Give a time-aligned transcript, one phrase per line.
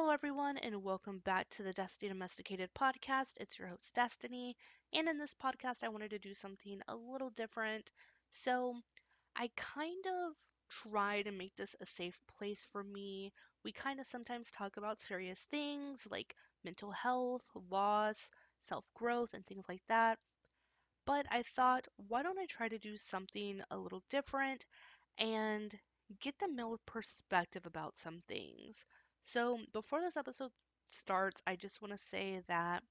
[0.00, 3.32] Hello, everyone, and welcome back to the Destiny Domesticated podcast.
[3.40, 4.56] It's your host, Destiny.
[4.92, 7.90] And in this podcast, I wanted to do something a little different.
[8.30, 8.80] So,
[9.36, 10.34] I kind of
[10.70, 13.32] try to make this a safe place for me.
[13.64, 18.30] We kind of sometimes talk about serious things like mental health, loss,
[18.62, 20.20] self growth, and things like that.
[21.06, 24.64] But I thought, why don't I try to do something a little different
[25.18, 25.74] and
[26.20, 28.86] get the male perspective about some things?
[29.28, 30.50] So, before this episode
[30.88, 32.82] starts, I just want to say that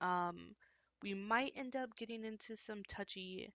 [0.00, 0.54] um,
[1.02, 3.50] we might end up getting into some touchy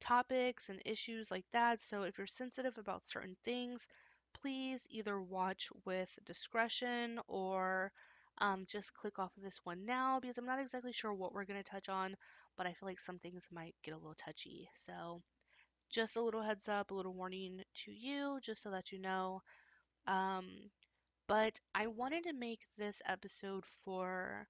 [0.00, 1.80] topics and issues like that.
[1.80, 3.88] So, if you're sensitive about certain things,
[4.42, 7.92] please either watch with discretion or
[8.38, 11.46] um, just click off of this one now because I'm not exactly sure what we're
[11.46, 12.16] going to touch on,
[12.56, 14.68] but I feel like some things might get a little touchy.
[14.76, 15.22] So,
[15.90, 19.42] just a little heads up, a little warning to you, just so that you know.
[20.06, 20.48] Um,
[21.26, 24.46] but I wanted to make this episode for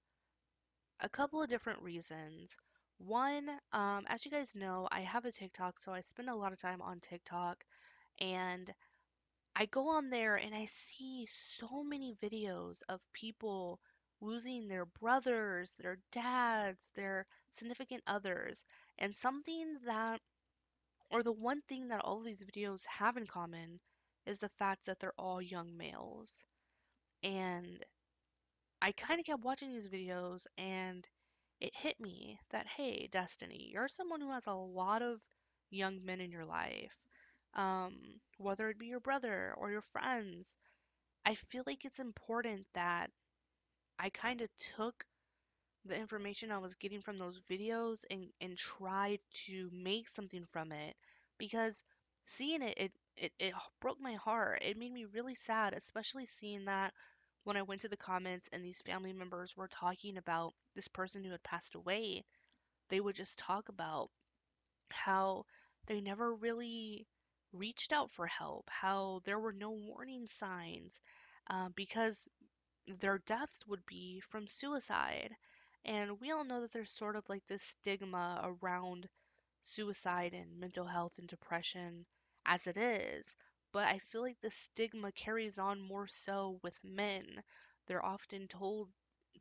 [1.01, 2.57] a couple of different reasons.
[2.99, 6.53] One, um, as you guys know, I have a TikTok, so I spend a lot
[6.53, 7.65] of time on TikTok,
[8.21, 8.73] and
[9.57, 13.79] I go on there and I see so many videos of people
[14.21, 18.65] losing their brothers, their dads, their significant others.
[18.99, 20.21] And something that,
[21.11, 23.79] or the one thing that all of these videos have in common
[24.27, 26.47] is the fact that they're all young males.
[27.25, 27.85] And
[28.81, 31.09] I kind of kept watching these videos and
[31.61, 35.21] it hit me that, hey, Destiny, you're someone who has a lot of
[35.71, 36.97] young men in your life.
[37.55, 40.57] Um, whether it be your brother or your friends,
[41.27, 43.11] I feel like it's important that
[43.99, 45.05] I kind of took
[45.85, 50.73] the information I was getting from those videos and, and tried to make something from
[50.73, 50.97] it
[51.39, 51.83] because
[52.27, 54.61] seeing it, it, it, it broke my heart.
[54.63, 56.95] It made me really sad, especially seeing that
[57.45, 61.25] when I went to the comments and these family members were talking about this person
[61.25, 62.25] who had passed away,
[62.91, 64.11] they would just talk about
[64.91, 65.45] how
[65.87, 67.07] they never really
[67.53, 71.01] reached out for help, how there were no warning signs,
[71.49, 72.29] uh, because
[73.01, 75.35] their deaths would be from suicide.
[75.85, 79.09] And we all know that there's sort of like this stigma around
[79.65, 82.07] suicide and mental health and depression
[82.47, 83.37] as it is,
[83.75, 87.45] but I feel like the stigma carries on more so with men.
[87.87, 88.91] They're often told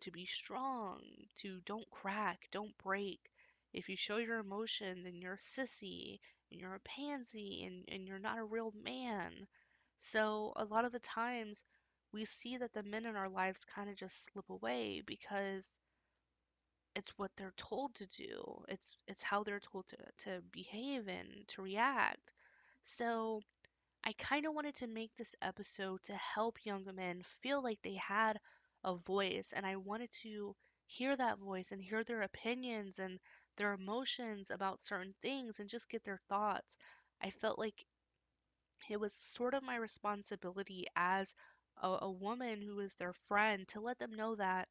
[0.01, 1.01] to be strong,
[1.37, 3.31] to don't crack, don't break.
[3.71, 6.19] If you show your emotion, then you're a sissy,
[6.51, 9.47] and you're a pansy, and, and you're not a real man.
[9.99, 11.63] So a lot of the times
[12.11, 15.79] we see that the men in our lives kind of just slip away because
[16.95, 18.63] it's what they're told to do.
[18.67, 22.33] It's it's how they're told to to behave and to react.
[22.83, 23.41] So
[24.05, 27.95] I kind of wanted to make this episode to help young men feel like they
[27.95, 28.39] had
[28.81, 30.55] a voice and I wanted to
[30.85, 33.19] hear that voice and hear their opinions and
[33.57, 36.77] their emotions about certain things and just get their thoughts.
[37.19, 37.85] I felt like
[38.87, 41.33] it was sort of my responsibility as
[41.81, 44.69] a, a woman who is their friend to let them know that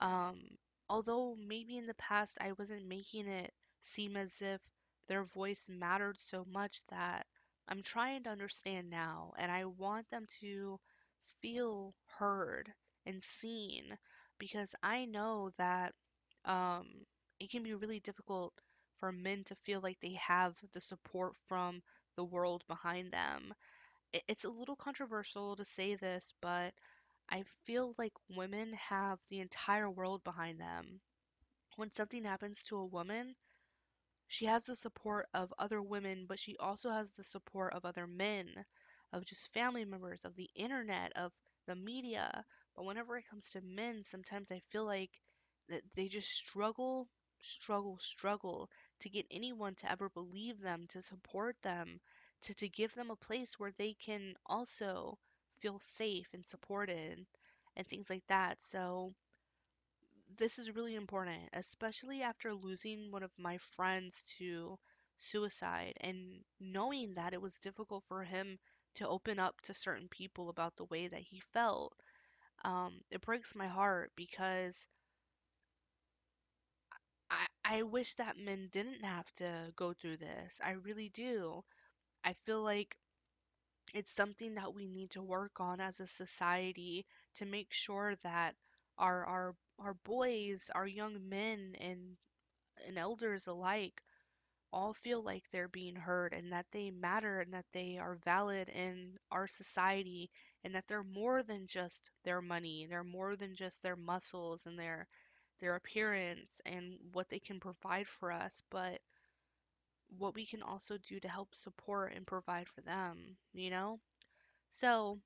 [0.00, 0.40] um,
[0.88, 3.52] although maybe in the past I wasn't making it
[3.82, 4.60] seem as if
[5.08, 7.26] their voice mattered so much that
[7.68, 10.80] I'm trying to understand now, and I want them to
[11.40, 12.72] feel heard
[13.06, 13.96] and seen
[14.38, 15.94] because I know that
[16.44, 17.06] um,
[17.38, 18.52] it can be really difficult
[18.98, 21.82] for men to feel like they have the support from
[22.16, 23.54] the world behind them.
[24.28, 26.74] It's a little controversial to say this, but
[27.30, 31.00] I feel like women have the entire world behind them.
[31.76, 33.34] When something happens to a woman,
[34.28, 38.06] she has the support of other women, but she also has the support of other
[38.06, 38.64] men,
[39.12, 41.32] of just family members, of the internet, of
[41.66, 42.44] the media.
[42.76, 45.10] But whenever it comes to men, sometimes I feel like
[45.68, 47.08] that they just struggle,
[47.40, 52.00] struggle, struggle to get anyone to ever believe them, to support them,
[52.42, 55.18] to, to give them a place where they can also
[55.60, 57.26] feel safe and supported
[57.76, 58.62] and things like that.
[58.62, 59.14] So
[60.38, 64.78] this is really important, especially after losing one of my friends to
[65.18, 68.58] suicide and knowing that it was difficult for him
[68.94, 71.94] to open up to certain people about the way that he felt.
[72.64, 74.88] Um, it breaks my heart because
[77.30, 80.60] I, I wish that men didn't have to go through this.
[80.62, 81.64] I really do.
[82.24, 82.96] I feel like
[83.94, 88.54] it's something that we need to work on as a society to make sure that
[88.98, 92.16] our our our boys, our young men and
[92.86, 94.02] and elders alike
[94.72, 98.68] all feel like they're being heard and that they matter and that they are valid
[98.70, 100.30] in our society
[100.64, 104.78] and that they're more than just their money, they're more than just their muscles and
[104.78, 105.06] their
[105.60, 109.00] their appearance and what they can provide for us, but
[110.18, 114.00] what we can also do to help support and provide for them, you know?
[114.70, 115.20] So,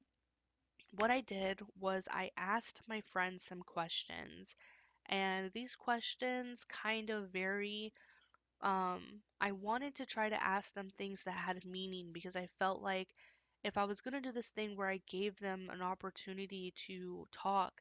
[0.92, 4.54] what I did was I asked my friends some questions,
[5.06, 7.92] and these questions kind of vary
[8.62, 12.82] um, I wanted to try to ask them things that had meaning because I felt
[12.82, 13.08] like
[13.64, 17.26] if I was going to do this thing where I gave them an opportunity to
[17.32, 17.72] talk,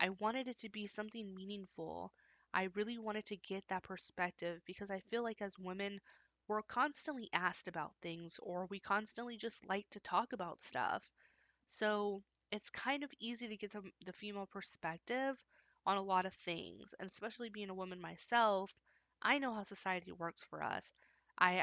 [0.00, 2.12] I wanted it to be something meaningful.
[2.54, 6.00] I really wanted to get that perspective because I feel like as women,
[6.48, 11.02] we're constantly asked about things or we constantly just like to talk about stuff.
[11.68, 12.22] So
[12.52, 15.36] it's kind of easy to get the, female perspective
[15.86, 18.72] on a lot of things, and especially being a woman myself,
[19.22, 20.92] I know how society works for us.
[21.38, 21.60] I,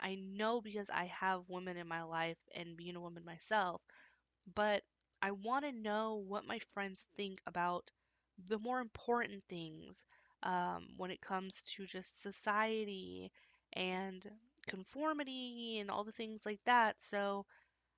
[0.00, 3.80] I I know because I have women in my life and being a woman myself,
[4.54, 4.82] but
[5.20, 7.90] I want to know what my friends think about
[8.48, 10.04] the more important things
[10.42, 13.30] um, when it comes to just society
[13.72, 14.28] and
[14.68, 16.96] conformity and all the things like that.
[17.00, 17.46] So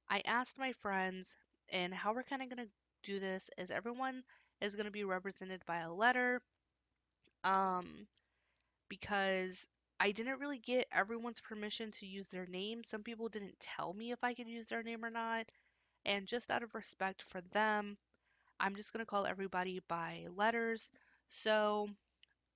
[0.08, 1.36] I asked my friends,
[1.74, 2.72] and how we're kind of going to
[3.04, 4.24] do this is everyone
[4.62, 6.42] is going to be represented by a letter,
[7.44, 8.06] um,
[8.88, 9.66] because
[10.00, 12.84] I didn't really get everyone's permission to use their name.
[12.84, 15.46] Some people didn't tell me if I could use their name or not,
[16.06, 17.98] and just out of respect for them,
[18.60, 20.90] I'm just going to call everybody by letters.
[21.30, 21.88] So,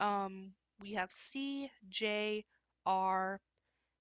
[0.01, 2.45] um, we have C, J,
[2.87, 3.41] R,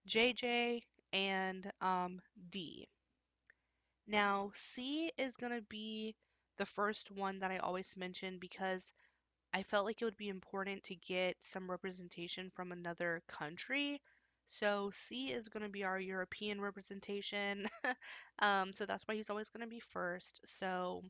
[0.08, 2.22] JJ, and um,
[2.52, 2.88] D.
[4.08, 6.16] Now, C is going to be
[6.58, 8.92] the first one that I always mention because
[9.54, 14.02] I felt like it would be important to get some representation from another country.
[14.48, 17.68] So C is going to be our European representation.
[18.40, 20.42] um, so that's why he's always going to be first.
[20.46, 21.04] So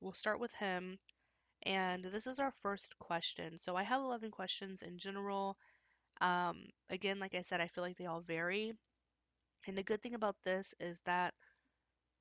[0.00, 0.98] we'll start with him.
[1.64, 3.58] And this is our first question.
[3.58, 5.56] So I have 11 questions in general.
[6.20, 8.74] Um, again, like I said, I feel like they all vary.
[9.66, 11.34] And the good thing about this is that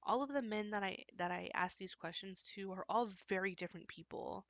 [0.05, 3.55] all of the men that I that I ask these questions to are all very
[3.55, 4.45] different people.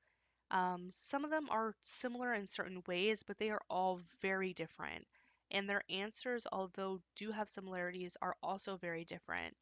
[0.52, 5.08] Um, some of them are similar in certain ways, but they are all very different.
[5.52, 9.56] And their answers, although do have similarities, are also very different.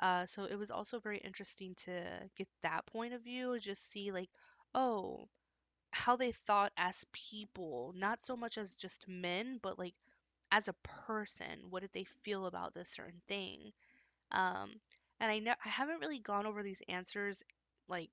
[0.00, 2.04] Uh, so it was also very interesting to
[2.36, 4.30] get that point of view, just see like,
[4.74, 5.28] oh,
[5.92, 9.94] how they thought as people, not so much as just men, but like
[10.52, 11.66] as a person.
[11.70, 13.72] What did they feel about this certain thing?
[14.32, 14.72] Um,
[15.20, 17.42] and I know I haven't really gone over these answers
[17.88, 18.10] like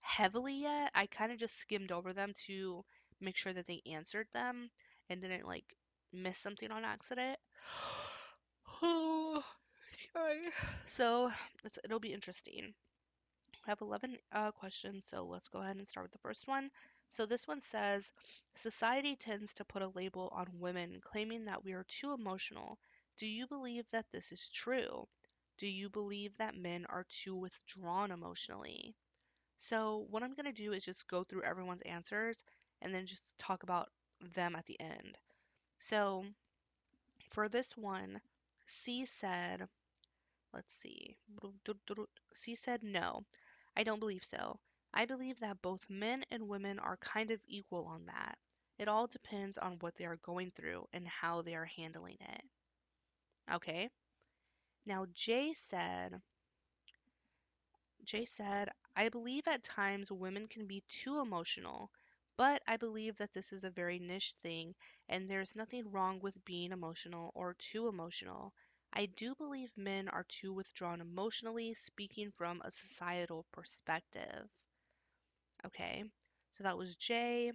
[0.00, 0.90] heavily yet.
[0.94, 2.84] I kind of just skimmed over them to
[3.20, 4.70] make sure that they answered them
[5.10, 5.64] and didn't like
[6.12, 7.38] miss something on accident.
[8.82, 9.44] Oh,
[10.12, 10.48] sorry.
[10.86, 11.30] So
[11.64, 12.74] it's, it'll be interesting.
[13.66, 16.70] I have 11 uh, questions, so let's go ahead and start with the first one.
[17.10, 18.12] So this one says
[18.56, 22.78] Society tends to put a label on women, claiming that we are too emotional.
[23.18, 25.08] Do you believe that this is true?
[25.58, 28.94] Do you believe that men are too withdrawn emotionally?
[29.58, 32.42] So, what I'm going to do is just go through everyone's answers
[32.82, 33.90] and then just talk about
[34.20, 35.18] them at the end.
[35.78, 36.24] So,
[37.30, 38.20] for this one,
[38.66, 39.66] C said,
[40.52, 41.16] let's see.
[42.34, 43.24] C said no.
[43.76, 44.60] I don't believe so.
[44.94, 48.38] I believe that both men and women are kind of equal on that.
[48.78, 52.42] It all depends on what they are going through and how they are handling it.
[53.52, 53.90] Okay.
[54.88, 56.20] Now, Jay said,
[58.02, 61.92] Jay said, I believe at times women can be too emotional,
[62.36, 64.74] but I believe that this is a very niche thing
[65.08, 68.52] and there's nothing wrong with being emotional or too emotional.
[68.92, 74.50] I do believe men are too withdrawn emotionally, speaking from a societal perspective.
[75.64, 76.04] Okay,
[76.52, 77.52] so that was Jay.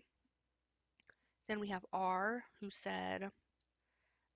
[1.48, 3.32] Then we have R, who said,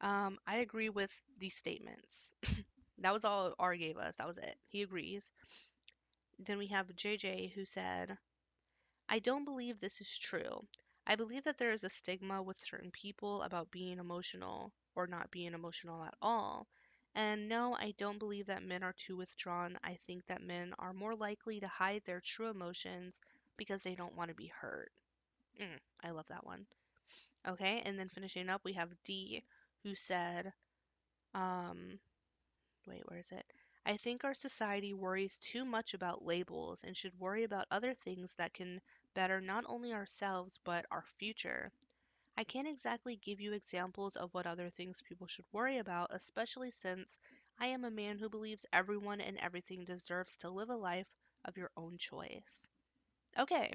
[0.01, 2.31] um, I agree with these statements.
[2.99, 4.15] that was all R gave us.
[4.17, 4.57] That was it.
[4.69, 5.31] He agrees.
[6.39, 8.17] Then we have JJ, who said,
[9.09, 10.67] I don't believe this is true.
[11.05, 15.31] I believe that there is a stigma with certain people about being emotional or not
[15.31, 16.67] being emotional at all.
[17.15, 19.77] And no, I don't believe that men are too withdrawn.
[19.83, 23.19] I think that men are more likely to hide their true emotions
[23.57, 24.91] because they don't want to be hurt.
[25.61, 26.67] Mm, I love that one.
[27.47, 29.43] Okay, and then finishing up, we have D,
[29.83, 30.53] who said,
[31.33, 31.99] um,
[32.87, 33.45] wait, where is it?
[33.85, 38.33] I think our society worries too much about labels and should worry about other things
[38.35, 38.81] that can
[39.13, 41.71] better not only ourselves but our future.
[42.37, 46.71] I can't exactly give you examples of what other things people should worry about, especially
[46.71, 47.19] since
[47.59, 51.07] I am a man who believes everyone and everything deserves to live a life
[51.45, 52.67] of your own choice.
[53.37, 53.71] Okay,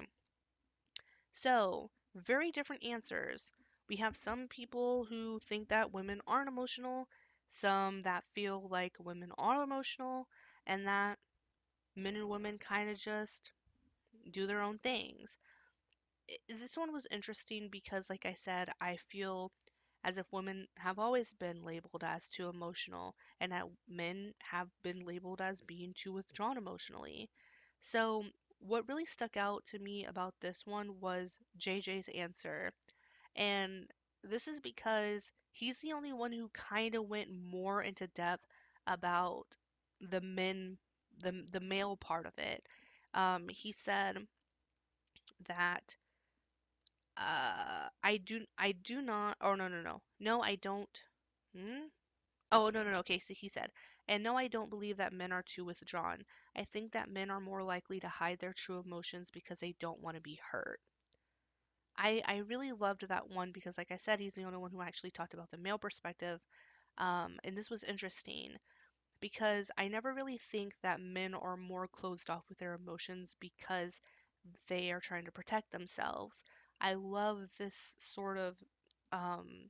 [1.33, 3.51] so very different answers.
[3.89, 7.09] We have some people who think that women aren't emotional,
[7.53, 10.27] some that feel like women are emotional,
[10.65, 11.19] and that
[11.95, 13.53] men and women kind of just
[14.31, 15.37] do their own things.
[16.47, 19.51] This one was interesting because, like I said, I feel
[20.03, 25.05] as if women have always been labeled as too emotional and that men have been
[25.05, 27.29] labeled as being too withdrawn emotionally.
[27.81, 28.25] So,
[28.59, 32.71] what really stuck out to me about this one was JJ's answer.
[33.35, 33.89] And
[34.23, 38.45] this is because he's the only one who kind of went more into depth
[38.87, 39.47] about
[40.01, 40.77] the men,
[41.19, 42.67] the, the male part of it.
[43.13, 44.27] Um, he said
[45.47, 45.95] that
[47.17, 49.37] uh, I do I do not.
[49.41, 51.03] Oh no no no no I don't.
[51.55, 51.85] Hmm?
[52.51, 52.99] Oh no no no.
[52.99, 53.71] Okay, so he said,
[54.07, 56.23] and no, I don't believe that men are too withdrawn.
[56.55, 60.01] I think that men are more likely to hide their true emotions because they don't
[60.01, 60.79] want to be hurt.
[61.97, 64.81] I I really loved that one because, like I said, he's the only one who
[64.81, 66.39] actually talked about the male perspective.
[66.97, 68.57] Um, and this was interesting
[69.21, 74.01] because I never really think that men are more closed off with their emotions because
[74.67, 76.43] they are trying to protect themselves.
[76.81, 78.57] I love this sort of
[79.11, 79.69] um,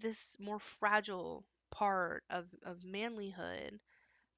[0.00, 3.78] this more fragile part of, of manlyhood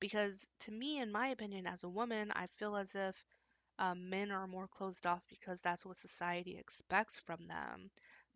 [0.01, 3.25] because to me in my opinion as a woman i feel as if
[3.78, 7.90] um, men are more closed off because that's what society expects from them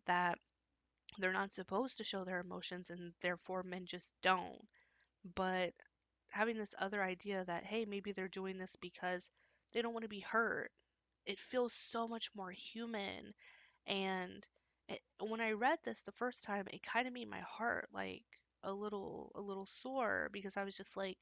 [0.07, 0.37] that
[1.19, 4.67] they're not supposed to show their emotions and therefore men just don't.
[5.35, 5.73] But
[6.29, 9.29] having this other idea that hey maybe they're doing this because
[9.73, 10.71] they don't want to be hurt
[11.25, 13.33] it feels so much more human.
[13.87, 14.47] And
[14.89, 18.25] it, when i read this the first time it kind of made my heart like
[18.63, 21.19] a little a little sore because i was just like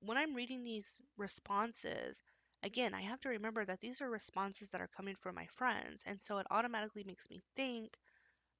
[0.00, 2.22] when i'm reading these responses
[2.62, 6.02] again i have to remember that these are responses that are coming from my friends
[6.06, 7.96] and so it automatically makes me think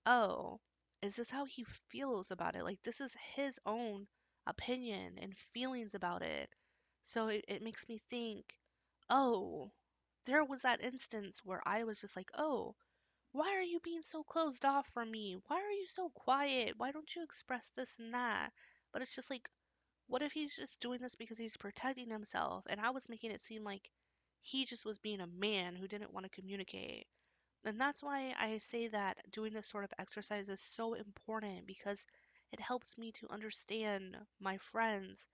[0.07, 0.61] oh,
[1.03, 2.65] is this how he feels about it?
[2.65, 4.07] Like, this is his own
[4.47, 6.49] opinion and feelings about it.
[7.05, 8.45] So it, it makes me think,
[9.11, 9.73] oh,
[10.27, 12.75] there was that instance where I was just like, oh,
[13.33, 15.37] why are you being so closed off from me?
[15.49, 16.75] Why are you so quiet?
[16.79, 18.53] Why don't you express this and that?
[18.93, 19.49] But it's just like,
[20.07, 22.65] what if he's just doing this because he's protecting himself?
[22.69, 23.91] And I was making it seem like
[24.43, 27.07] he just was being a man who didn't want to communicate.
[27.65, 32.07] And that's why I say that doing this sort of exercise is so important because
[32.53, 35.29] it helps me to understand my friends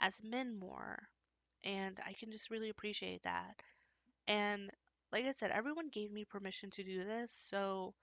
[0.00, 1.08] as men more.
[1.64, 3.62] And I can just really appreciate that.
[4.28, 4.70] And
[5.12, 7.32] like I said, everyone gave me permission to do this.
[7.32, 7.94] So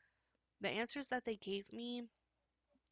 [0.62, 2.04] the answers that they gave me,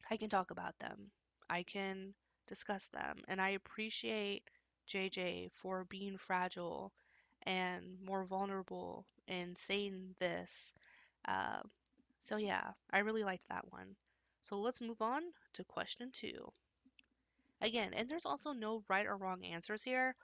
[0.10, 1.12] I can talk about them.
[1.50, 2.14] I can
[2.48, 3.24] discuss them.
[3.28, 4.50] And I appreciate
[4.88, 6.94] JJ for being fragile
[7.44, 10.74] and more vulnerable in saying this.
[11.28, 11.62] Uh,
[12.20, 13.96] so yeah, I really liked that one.
[14.44, 15.24] So let's move on
[15.56, 16.54] to question two.
[17.62, 20.16] Again, and there's also no right or wrong answers here.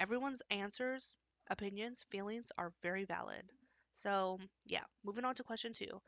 [0.00, 1.16] Everyone's answers,
[1.48, 3.50] opinions, feelings are very valid.
[3.94, 6.02] So yeah, moving on to question two.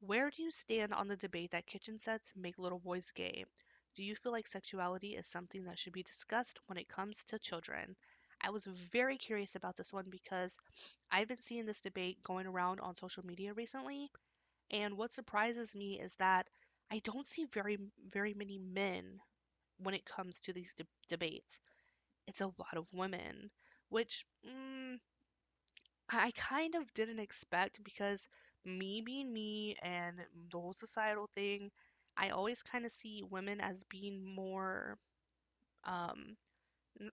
[0.00, 3.44] Where do you stand on the debate that kitchen sets make little boys gay?
[3.94, 7.38] Do you feel like sexuality is something that should be discussed when it comes to
[7.38, 7.96] children?
[8.42, 10.58] I was very curious about this one because
[11.10, 14.10] I've been seeing this debate going around on social media recently,
[14.70, 16.48] and what surprises me is that
[16.90, 17.78] I don't see very
[18.10, 19.20] very many men
[19.78, 21.60] when it comes to these de- debates.
[22.28, 23.50] It's a lot of women,
[23.90, 24.98] which mm,
[26.10, 28.28] I kind of didn't expect because
[28.64, 31.72] me being me and the whole societal thing,
[32.16, 34.98] I always kind of see women as being more,
[35.84, 36.36] um,
[37.00, 37.12] n-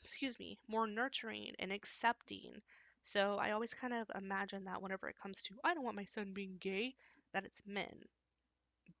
[0.00, 2.62] excuse me, more nurturing and accepting.
[3.02, 6.04] So I always kind of imagine that whenever it comes to, I don't want my
[6.04, 6.94] son being gay,
[7.32, 8.04] that it's men.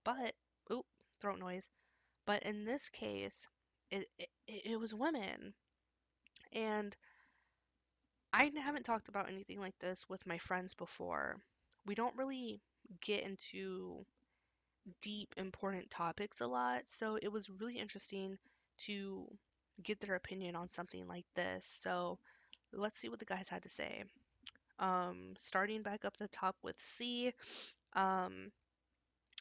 [0.04, 0.36] But,
[0.70, 0.86] oop,
[1.20, 1.68] throat noise.
[2.26, 3.48] But in this case,
[3.90, 5.54] it, it, it was women.
[6.52, 6.96] And
[8.34, 11.36] I haven't talked about anything like this with my friends before.
[11.86, 12.60] We don't really
[13.00, 14.04] get into
[15.02, 18.38] deep, important topics a lot, so it was really interesting
[18.80, 19.26] to
[19.82, 21.64] get their opinion on something like this.
[21.66, 22.18] So
[22.72, 24.04] let's see what the guys had to say.
[24.78, 27.32] Um, starting back up the top with C,
[27.94, 28.52] um,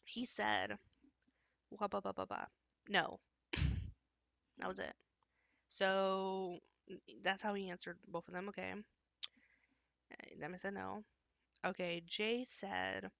[0.06, 0.78] he said,
[1.72, 2.48] "Wah, ba, ba, ba, ba."
[2.90, 3.20] no,
[4.58, 4.94] that was it.
[5.70, 6.60] So
[7.24, 8.50] that's how he answered both of them.
[8.50, 8.74] Okay.
[10.40, 11.04] Then I said no.
[11.66, 13.12] Okay, Jay said,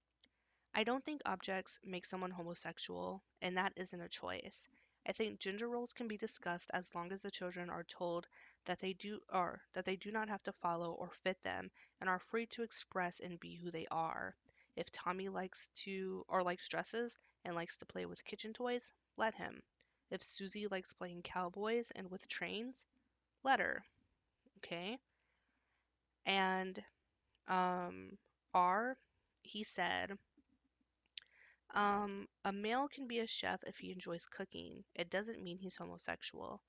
[0.76, 4.68] I don't think objects make someone homosexual, and that isn't a choice.
[5.06, 8.26] I think gender roles can be discussed as long as the children are told
[8.64, 12.10] that they do or that they do not have to follow or fit them and
[12.10, 14.34] are free to express and be who they are.
[14.74, 19.34] If Tommy likes to or likes dresses and likes to play with kitchen toys, let
[19.34, 19.62] him.
[20.10, 22.84] If Susie likes playing cowboys and with trains,
[23.44, 23.84] let her.
[24.58, 24.98] Okay?
[26.26, 26.82] And
[27.46, 28.18] um
[28.54, 28.96] R
[29.42, 30.18] he said
[31.74, 34.84] um, a male can be a chef if he enjoys cooking.
[34.94, 36.62] It doesn't mean he's homosexual.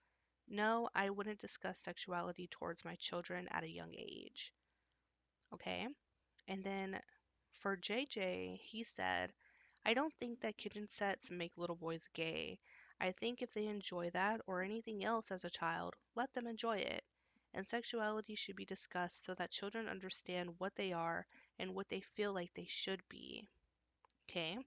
[0.48, 4.54] No, I wouldn't discuss sexuality towards my children at a young age.
[5.54, 5.88] Okay?
[6.48, 7.02] And then
[7.52, 9.34] for JJ, he said,
[9.86, 12.60] I don't think that kitchen sets make little boys gay.
[13.00, 16.78] I think if they enjoy that or anything else as a child, let them enjoy
[16.78, 17.04] it.
[17.54, 21.28] And sexuality should be discussed so that children understand what they are
[21.60, 23.48] and what they feel like they should be.
[24.30, 24.60] Okay?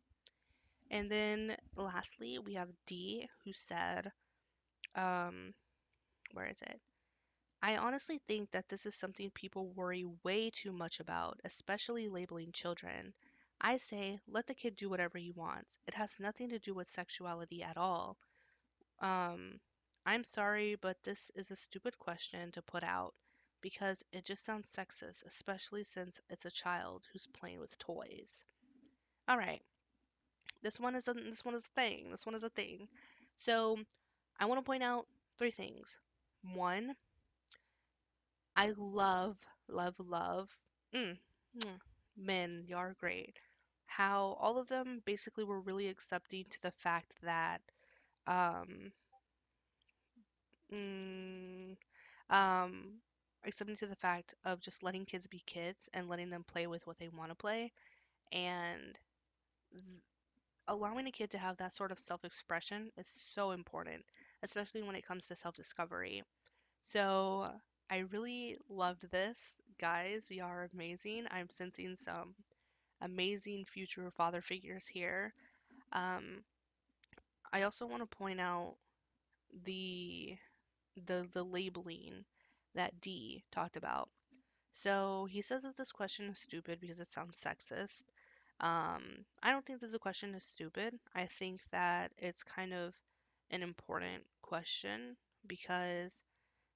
[0.91, 4.13] And then lastly, we have D who said,
[4.95, 5.55] um,
[6.33, 6.81] where is it?
[7.63, 12.53] I honestly think that this is something people worry way too much about, especially labeling
[12.53, 13.15] children.
[13.61, 15.79] I say, let the kid do whatever he wants.
[15.87, 18.19] It has nothing to do with sexuality at all.
[19.01, 19.61] Um,
[20.07, 23.15] I'm sorry, but this is a stupid question to put out
[23.61, 28.45] because it just sounds sexist, especially since it's a child who's playing with toys.
[29.29, 29.63] All right,
[30.63, 32.11] this one is a this one is a thing.
[32.11, 32.89] This one is a thing.
[33.39, 33.79] So
[34.41, 35.07] I want to point out
[35.39, 35.99] three things.
[36.55, 36.97] One,
[38.57, 39.39] I love,
[39.69, 40.55] love, love.
[40.95, 41.19] Mm,
[41.57, 41.81] mm,
[42.17, 43.41] men, you are great.
[43.87, 47.63] How all of them basically were really accepting to the fact that
[48.27, 48.93] um
[50.73, 51.77] mm,
[52.31, 53.01] um
[53.47, 56.87] accepting to the fact of just letting kids be kids and letting them play with
[56.87, 57.73] what they want to play
[58.33, 58.99] and
[60.69, 64.05] allowing a kid to have that sort of self expression is so important,
[64.43, 66.23] especially when it comes to self discovery.
[66.83, 67.51] So,
[67.91, 69.59] I really loved this.
[69.81, 71.27] Guys, you are amazing.
[71.31, 72.35] I'm sensing some
[73.03, 75.35] amazing future father figures here.
[75.93, 76.45] Um,
[77.53, 78.77] I also want to point out
[79.65, 80.39] the
[81.07, 82.25] the the labeling
[82.75, 84.11] that D talked about.
[84.73, 88.05] So he says that this question is stupid because it sounds sexist.
[88.61, 90.99] Um, I don't think that the question is stupid.
[91.15, 92.95] I think that it's kind of
[93.51, 95.17] an important question
[95.47, 96.23] because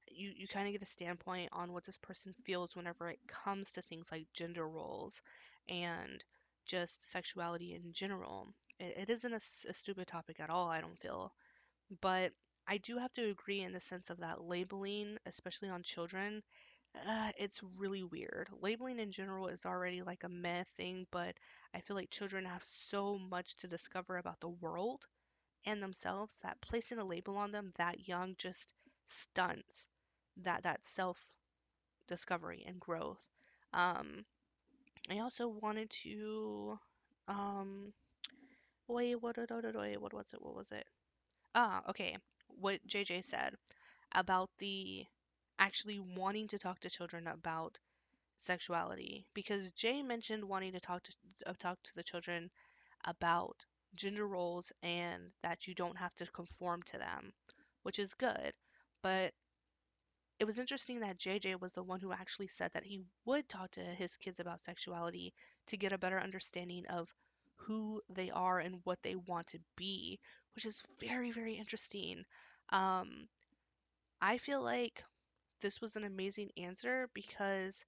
[0.09, 3.73] you, you kind of get a standpoint on what this person feels whenever it comes
[3.73, 5.23] to things like gender roles
[5.69, 6.25] and
[6.67, 8.49] just sexuality in general.
[8.81, 9.41] It, it isn't a,
[9.71, 11.33] a stupid topic at all, I don't feel.
[12.01, 12.33] But
[12.67, 16.43] I do have to agree in the sense of that labeling, especially on children,
[17.07, 18.49] uh, it's really weird.
[18.61, 21.35] Labeling in general is already like a meh thing, but
[21.75, 25.07] I feel like children have so much to discover about the world
[25.67, 28.75] and themselves that placing a label on them that young just
[29.07, 29.89] stunts
[30.39, 31.19] that that self
[32.09, 33.25] discovery and growth.
[33.73, 34.25] Um,
[35.11, 36.79] I also wanted to
[37.29, 37.93] um
[38.89, 40.87] wait what what what what was it what was it
[41.55, 42.17] ah okay
[42.49, 43.55] what JJ said
[44.13, 45.07] about the
[45.59, 47.79] actually wanting to talk to children about
[48.41, 51.13] sexuality because Jay mentioned wanting to talk to
[51.47, 52.51] uh, talk to the children
[53.07, 57.33] about gender roles and that you don't have to conform to them,
[57.83, 58.53] which is good.
[59.03, 59.35] But
[60.39, 63.71] it was interesting that JJ was the one who actually said that he would talk
[63.73, 65.33] to his kids about sexuality
[65.69, 67.09] to get a better understanding of
[67.57, 70.19] who they are and what they want to be,
[70.55, 72.25] which is very, very interesting.
[72.71, 73.29] Um,
[74.23, 75.05] I feel like
[75.63, 77.87] this was an amazing answer because,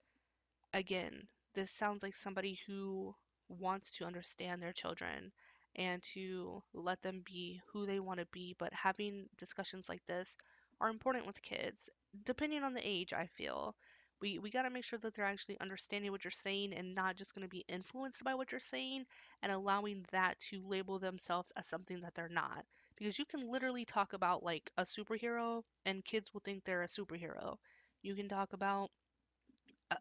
[0.74, 3.14] again, this sounds like somebody who
[3.48, 5.32] wants to understand their children
[5.76, 8.54] and to let them be who they want to be.
[8.58, 10.36] But having discussions like this
[10.80, 11.90] are important with kids,
[12.24, 13.74] depending on the age, I feel.
[14.20, 17.16] We, we got to make sure that they're actually understanding what you're saying and not
[17.16, 19.04] just going to be influenced by what you're saying
[19.42, 22.64] and allowing that to label themselves as something that they're not
[22.96, 26.88] because you can literally talk about like a superhero and kids will think they're a
[26.88, 27.56] superhero.
[28.02, 28.90] You can talk about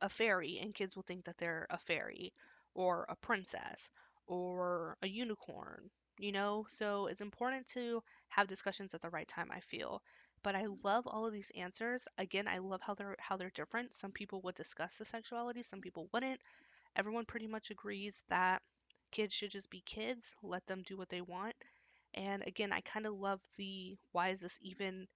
[0.02, 2.34] a, fairy and kids will think that they're a fairy
[2.74, 3.90] or a princess
[4.28, 6.66] or a unicorn, you know?
[6.70, 10.02] So it's important to have discussions at the right time, I feel.
[10.44, 12.06] But I love all of these answers.
[12.18, 13.94] Again, I love how they're how they're different.
[13.94, 16.42] Some people would discuss the sexuality, some people wouldn't.
[16.96, 18.62] Everyone pretty much agrees that
[19.12, 21.56] kids should just be kids, let them do what they want.
[22.16, 25.08] And again, I kind of love the why is this even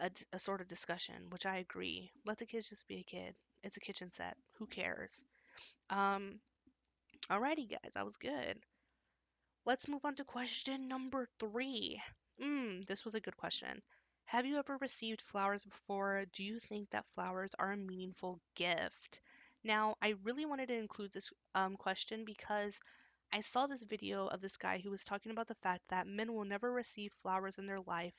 [0.00, 2.12] a, a sort of discussion, which I agree.
[2.24, 3.34] Let the kids just be a kid.
[3.62, 4.36] It's a kitchen set.
[4.58, 5.24] Who cares?
[5.90, 6.40] Um,
[7.30, 8.58] alrighty, guys, that was good.
[9.66, 12.02] Let's move on to question number three.
[12.40, 13.82] Mm, this was a good question.
[14.24, 16.24] Have you ever received flowers before?
[16.32, 19.20] Do you think that flowers are a meaningful gift?
[19.62, 22.80] Now, I really wanted to include this um, question because
[23.34, 26.32] I saw this video of this guy who was talking about the fact that men
[26.32, 28.14] will never receive flowers in their life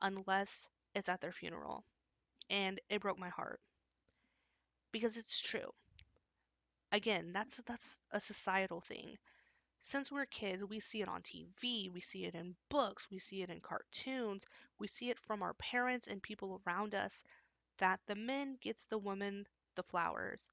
[0.00, 1.84] unless it's at their funeral.
[2.50, 3.60] And it broke my heart
[4.92, 5.70] because it's true.
[6.92, 9.18] Again, that's that's a societal thing.
[9.80, 13.42] Since we're kids, we see it on TV, we see it in books, we see
[13.42, 14.44] it in cartoons,
[14.78, 17.24] we see it from our parents and people around us
[17.78, 19.46] that the men gets the woman
[19.76, 20.50] the flowers.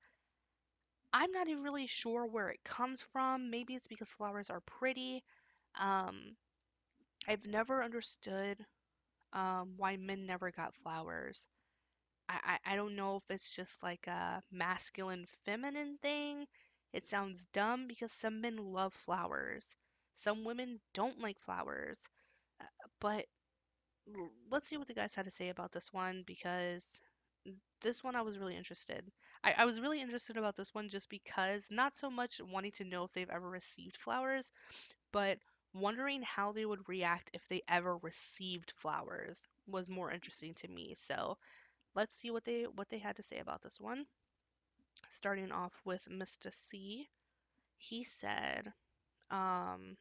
[1.13, 3.49] I'm not even really sure where it comes from.
[3.49, 5.23] Maybe it's because flowers are pretty.
[5.79, 6.35] Um,
[7.27, 8.65] I've never understood
[9.33, 11.47] um, why men never got flowers.
[12.29, 16.47] I, I, I don't know if it's just like a masculine feminine thing.
[16.93, 19.65] It sounds dumb because some men love flowers.
[20.15, 21.99] Some women don't like flowers.
[22.61, 22.65] Uh,
[23.01, 23.25] But
[24.51, 26.99] let's see what the guys had to say about this one because
[27.82, 29.04] this one I was really interested.
[29.43, 32.84] I, I was really interested about this one just because not so much wanting to
[32.86, 34.52] know if they've ever received flowers,
[35.12, 35.39] but
[35.73, 40.95] wondering how they would react if they ever received flowers was more interesting to me.
[40.97, 41.38] So
[41.95, 44.06] let's see what they what they had to say about this one.
[45.10, 46.49] Starting off with Mr.
[46.49, 47.10] C,
[47.78, 48.73] he said,
[49.32, 49.97] um,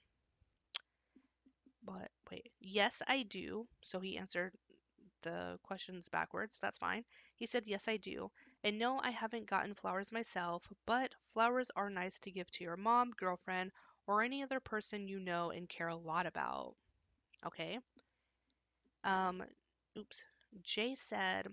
[1.83, 3.67] but wait, yes, I do.
[3.83, 4.53] So he answered
[5.29, 6.59] the questions backwards.
[6.61, 7.05] That's fine.
[7.37, 8.31] He said, Yes, I do.
[8.65, 12.77] And no, I haven't gotten flowers myself, but flowers are nice to give to your
[12.77, 13.73] mom, girlfriend,
[14.07, 16.77] or any other person you know and care a lot about.
[17.47, 17.79] Okay.
[19.05, 19.43] Um,
[19.97, 20.25] oops.
[20.63, 21.53] Jay said,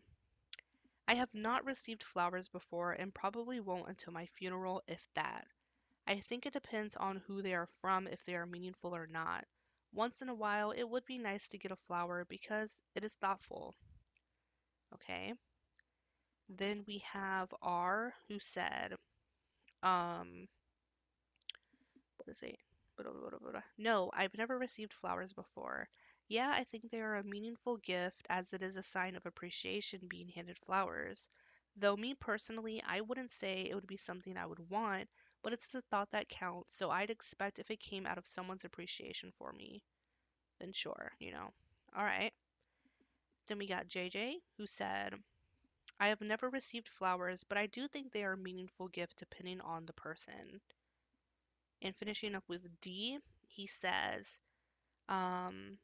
[1.08, 5.48] I have not received flowers before and probably won't until my funeral, if that.
[6.08, 9.46] I think it depends on who they are from, if they are meaningful or not.
[9.96, 13.16] Once in a while, it would be nice to get a flower because it is
[13.16, 13.74] thoughtful.
[14.94, 15.36] Okay.
[16.50, 18.96] Then we have R who said,
[19.84, 20.48] um,
[22.18, 22.58] what is it?
[23.78, 25.88] No, I've never received flowers before.
[26.28, 30.02] Yeah, I think they are a meaningful gift as it is a sign of appreciation
[30.10, 31.30] being handed flowers.
[31.78, 35.10] Though me personally, I wouldn't say it would be something I would want,
[35.46, 38.66] but it's the thought that counts, so I'd expect if it came out of someone's
[38.66, 39.82] appreciation for me,
[40.60, 41.52] then sure, you know.
[41.96, 42.34] All right.
[43.48, 45.24] Then we got JJ who said,
[46.00, 49.62] I have never received flowers, but I do think they are a meaningful gift depending
[49.62, 50.62] on the person.
[51.82, 54.40] And finishing up with D, he says,
[55.10, 55.80] um,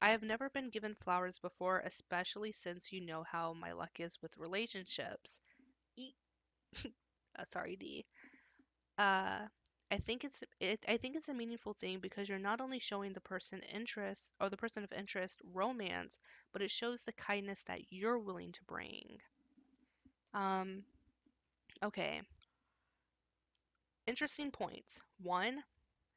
[0.00, 4.22] I have never been given flowers before, especially since you know how my luck is
[4.22, 5.40] with relationships.
[5.96, 6.14] E-
[7.38, 8.06] uh, sorry, D.
[8.98, 9.46] Uh,
[9.92, 13.12] I think it's it, I think it's a meaningful thing because you're not only showing
[13.12, 16.18] the person interest or the person of interest romance,
[16.52, 19.20] but it shows the kindness that you're willing to bring.
[20.34, 20.84] Um,
[21.82, 22.22] okay.
[24.06, 24.98] Interesting points.
[25.18, 25.62] One,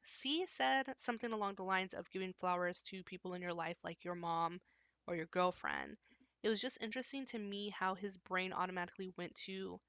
[0.04, 4.04] C said something along the lines of giving flowers to people in your life, like
[4.04, 4.60] your mom
[5.06, 5.98] or your girlfriend.
[6.42, 9.80] It was just interesting to me how his brain automatically went to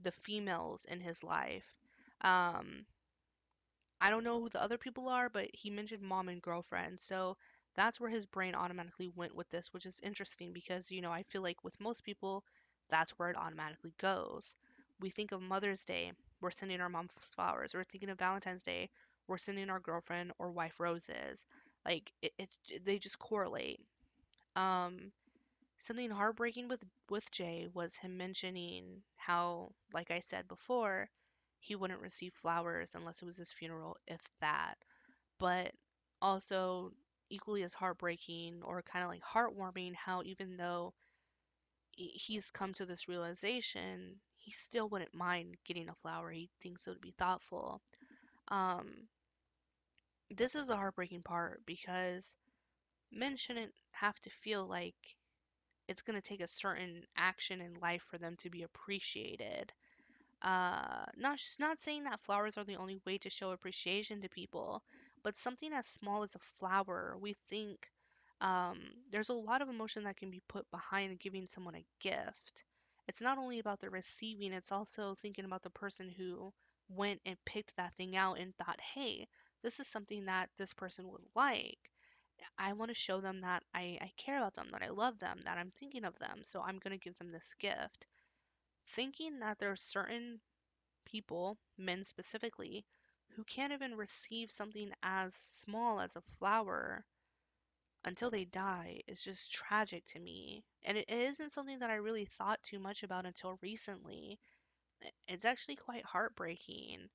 [0.00, 1.76] the females in his life.
[2.26, 2.86] Um,
[4.00, 6.98] I don't know who the other people are, but he mentioned mom and girlfriend.
[6.98, 7.36] So
[7.74, 11.22] that's where his brain automatically went with this, which is interesting because, you know, I
[11.24, 12.42] feel like with most people,
[12.88, 14.56] that's where it automatically goes.
[15.00, 17.74] We think of Mother's Day, we're sending our mom flowers.
[17.74, 18.88] We're thinking of Valentine's Day,
[19.28, 21.46] we're sending our girlfriend or wife roses.
[21.84, 22.48] Like it, it
[22.84, 23.80] they just correlate.
[24.56, 25.12] Um,
[25.78, 31.10] something heartbreaking with with Jay was him mentioning how, like I said before,
[31.66, 34.78] he wouldn't receive flowers unless it was his funeral, if that.
[35.38, 35.72] But
[36.22, 36.92] also
[37.30, 40.94] equally as heartbreaking or kind of like heartwarming how even though
[41.96, 46.30] he's come to this realization, he still wouldn't mind getting a flower.
[46.30, 47.82] He thinks it would be thoughtful.
[48.48, 49.08] Um,
[50.30, 52.36] this is the heartbreaking part because
[53.12, 55.16] men shouldn't have to feel like
[55.88, 59.72] it's going to take a certain action in life for them to be appreciated.
[60.42, 64.82] Uh, not not saying that flowers are the only way to show appreciation to people,
[65.22, 67.88] but something as small as a flower, we think
[68.40, 68.78] um,
[69.10, 72.64] there's a lot of emotion that can be put behind giving someone a gift.
[73.08, 76.52] It's not only about the receiving, it's also thinking about the person who
[76.88, 79.26] went and picked that thing out and thought, hey,
[79.62, 81.90] this is something that this person would like.
[82.58, 85.38] I want to show them that I, I care about them, that I love them,
[85.44, 88.06] that I'm thinking of them, so I'm going to give them this gift.
[88.86, 90.40] Thinking that there are certain
[91.04, 92.86] people, men specifically,
[93.30, 97.04] who can't even receive something as small as a flower
[98.04, 100.64] until they die is just tragic to me.
[100.84, 104.38] And it, isn't something that I really thought too much about until recently.
[105.28, 107.08] It's actually quite heartbreaking.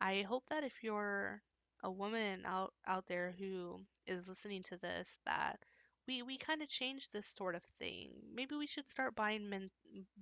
[0.00, 1.42] I hope that if you're
[1.82, 5.60] a woman out out there who is listening to this that
[6.06, 8.10] we we kind of change this sort of thing.
[8.34, 9.70] Maybe we should start buying men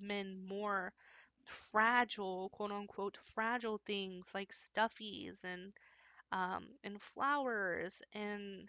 [0.01, 0.93] men more
[1.45, 5.73] fragile, quote unquote, fragile things like stuffies and
[6.33, 8.69] um and flowers and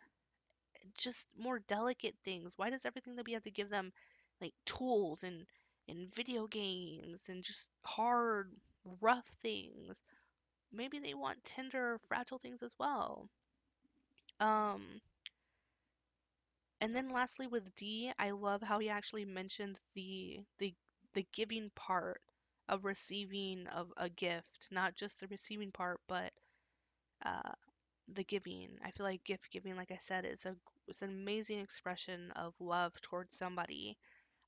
[0.98, 2.54] just more delicate things.
[2.56, 3.92] Why does everything that we have to give them
[4.40, 5.46] like tools and
[5.90, 8.52] and video games and just hard,
[9.02, 10.02] rough things?
[10.72, 13.30] Maybe they want tender, fragile things as well.
[14.40, 15.02] Um,
[16.82, 20.76] and then lastly with D, I love how he actually mentioned the the
[21.14, 22.22] the giving part
[22.68, 26.34] of receiving of a gift, not just the receiving part, but
[27.26, 27.54] uh,
[28.08, 28.78] the giving.
[28.84, 30.56] I feel like gift giving, like I said, is a
[30.88, 33.98] is an amazing expression of love towards somebody.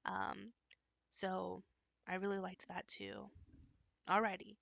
[0.06, 0.54] Um,
[1.12, 1.64] so
[2.08, 3.30] I really liked that too.
[4.10, 4.58] Alrighty,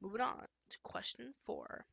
[0.00, 1.86] moving on to question four.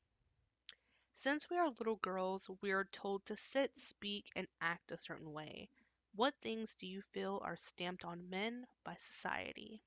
[1.16, 5.34] Since we are little girls, we are told to sit, speak, and act a certain
[5.34, 5.68] way.
[6.14, 9.82] What things do you feel are stamped on men by society?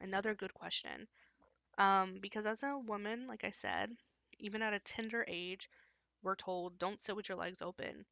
[0.00, 1.06] Another good question.
[1.78, 3.96] Um, because as a woman, like I said,
[4.38, 5.70] even at a tender age,
[6.22, 8.06] we're told don't sit with your legs open.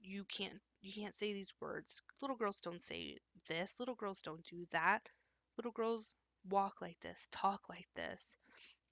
[0.00, 2.02] You can't you can't say these words.
[2.20, 3.78] Little girls don't say this.
[3.80, 5.08] Little girls don't do that.
[5.56, 6.14] Little girls
[6.48, 8.38] walk like this, talk like this,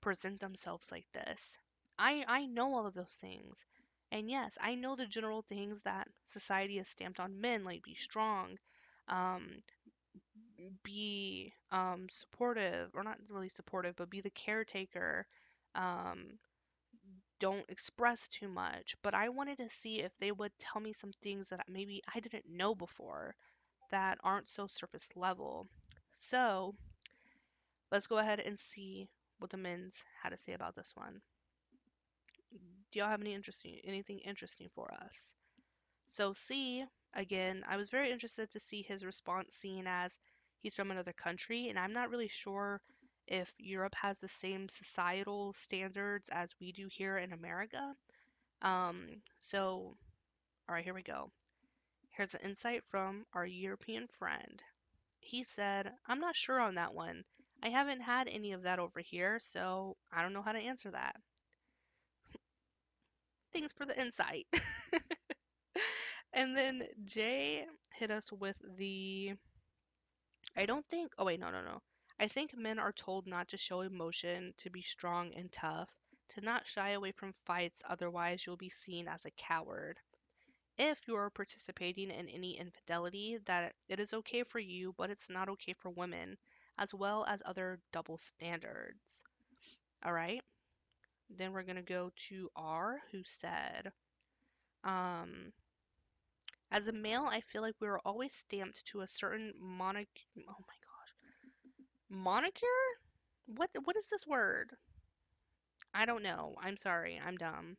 [0.01, 1.59] present themselves like this.
[2.03, 3.65] I I know all of those things.
[4.11, 7.95] And yes, I know the general things that society has stamped on men, like be
[7.95, 8.59] strong,
[9.09, 9.63] um,
[10.83, 15.27] be um, supportive, or not really supportive, but be the caretaker,
[15.75, 16.39] um,
[17.39, 18.97] don't express too much.
[19.03, 22.21] But I wanted to see if they would tell me some things that maybe I
[22.21, 23.35] didn't know before
[23.91, 25.69] that aren't so surface level.
[26.15, 26.77] So
[27.93, 31.23] let's go ahead and see what the men's had to say about this one.
[32.93, 35.35] Do y'all have any interesting anything interesting for us?
[36.11, 40.19] So C, again, I was very interested to see his response seeing as
[40.61, 42.81] he's from another country and I'm not really sure
[43.27, 47.95] if Europe has the same societal standards as we do here in America.
[48.61, 49.97] Um, so
[50.69, 51.31] all right, here we go.
[52.11, 54.63] Here's an insight from our European friend.
[55.21, 57.25] He said, I'm not sure on that one.
[57.63, 60.91] I haven't had any of that over here, so I don't know how to answer
[60.91, 61.17] that.
[63.53, 64.47] Thanks for the insight.
[66.33, 69.35] and then Jay hit us with the
[70.57, 71.83] I don't think oh wait, no no no.
[72.19, 75.91] I think men are told not to show emotion, to be strong and tough,
[76.31, 79.99] to not shy away from fights, otherwise you'll be seen as a coward.
[80.79, 85.31] If you are participating in any infidelity, that it is okay for you, but it's
[85.31, 86.39] not okay for women,
[86.79, 89.23] as well as other double standards.
[90.05, 90.43] All right.
[91.37, 93.93] Then we're gonna go to R, who said,
[94.85, 95.53] um,
[96.73, 100.09] as a male, I feel like we were always stamped to a certain monic.
[100.39, 101.13] Oh my gosh,
[102.11, 102.69] monicure?
[103.47, 104.77] What what is this word?
[105.95, 106.55] I don't know.
[106.61, 107.19] I'm sorry.
[107.19, 107.79] I'm dumb.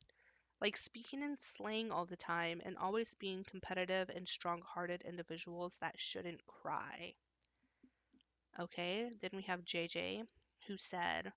[0.61, 5.99] Like speaking in slang all the time and always being competitive and strong-hearted individuals that
[5.99, 7.13] shouldn't cry.
[8.59, 10.23] Okay, then we have JJ,
[10.67, 11.31] who said,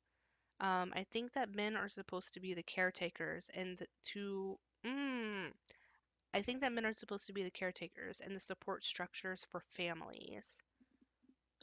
[0.60, 4.58] um, I think that men are supposed to be the caretakers and to.
[4.84, 5.52] Mm,
[6.34, 9.60] I think that men are supposed to be the caretakers and the support structures for
[9.74, 10.62] families.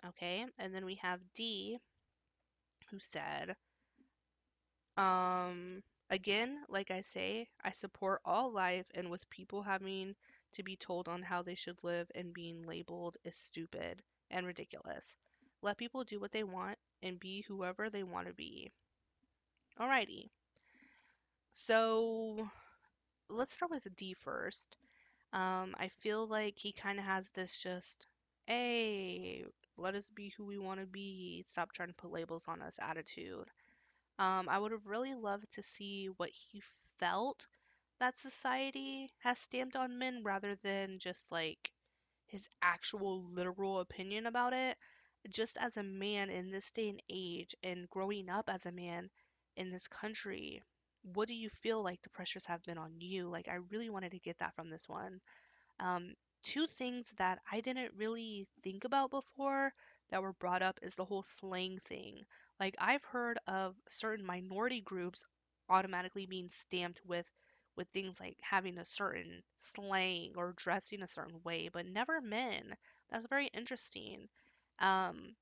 [0.06, 1.78] Okay, and then we have D,
[2.90, 3.58] who said,
[4.98, 10.16] um, again, like I say, I support all life, and with people having
[10.54, 14.02] to be told on how they should live and being labeled is stupid
[14.32, 15.18] and ridiculous.
[15.62, 18.72] Let people do what they want and be whoever they want to be.
[19.80, 20.32] Alrighty.
[21.54, 22.50] So
[23.30, 24.78] let's start with D first.
[25.34, 28.08] Um, I feel like he kind of has this just,
[28.48, 29.46] hey,
[29.78, 31.44] let us be who we want to be.
[31.48, 33.50] Stop trying to put labels on us attitude.
[34.20, 36.62] Um, I would have really loved to see what he
[37.00, 37.48] felt
[38.00, 41.72] that society has stamped on men rather than just like
[42.26, 44.78] his actual literal opinion about it.
[45.30, 49.10] Just as a man in this day and age and growing up as a man
[49.58, 50.62] in this country,
[51.04, 53.28] what do you feel like the pressures have been on you?
[53.30, 55.20] Like, I really wanted to get that from this one.
[55.80, 56.14] Um,
[56.44, 59.74] two things that I didn't really think about before
[60.10, 62.26] that were brought up is the whole slang thing.
[62.60, 65.26] Like, I've heard of certain minority groups
[65.70, 67.28] automatically being stamped with
[67.76, 72.76] with things like having a certain slang or dressing a certain way, but never men.
[73.10, 74.28] That's very interesting.
[74.80, 75.36] Um,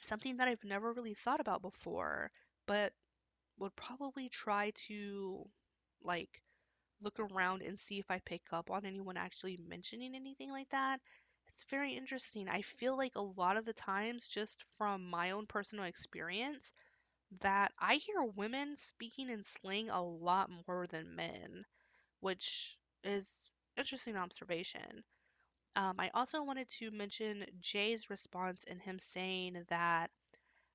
[0.00, 2.30] something that I've never really thought about before,
[2.66, 2.92] but
[3.58, 5.48] would probably try to
[6.02, 6.42] like
[7.00, 11.00] look around and see if I pick up on anyone actually mentioning anything like that.
[11.48, 12.48] It's very interesting.
[12.48, 16.72] I feel like a lot of the times, just from my own personal experience,
[17.40, 21.64] that I hear women speaking in slang a lot more than men,
[22.20, 25.04] which is interesting observation.
[25.76, 30.10] Um, I also wanted to mention Jay's response in him saying that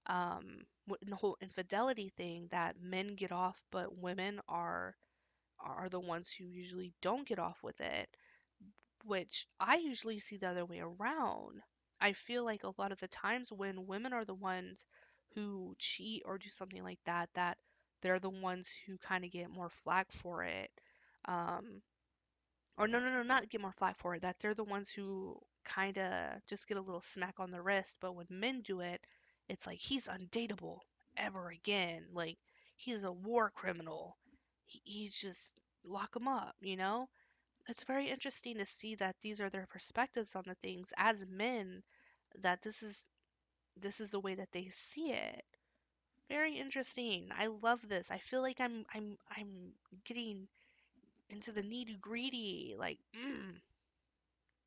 [0.07, 0.65] um,
[1.01, 4.95] the whole infidelity thing, that men get off, but women are
[5.59, 8.09] are the ones who usually don't get off with it,
[9.05, 11.61] which I usually see the other way around.
[11.99, 14.85] I feel like a lot of the times when women are the ones
[15.35, 17.57] who cheat or do something like that, that
[18.01, 20.71] they're the ones who kind of get more flack for it.
[21.25, 21.81] Um,
[22.77, 25.37] or no, no, no, not get more flack for it, that they're the ones who
[25.63, 27.97] kind of just get a little smack on the wrist.
[28.01, 29.05] But when men do it,
[29.51, 30.79] it's like he's undateable
[31.17, 32.05] ever again.
[32.13, 32.37] Like
[32.77, 34.17] he's a war criminal.
[34.65, 37.09] He, he's just lock him up, you know?
[37.69, 41.83] It's very interesting to see that these are their perspectives on the things as men,
[42.39, 43.09] that this is
[43.77, 45.45] this is the way that they see it.
[46.29, 47.29] Very interesting.
[47.37, 48.11] I love this.
[48.11, 49.73] I feel like I'm I'm I'm
[50.05, 50.47] getting
[51.29, 52.75] into the nitty greedy.
[52.77, 53.55] Like, mm,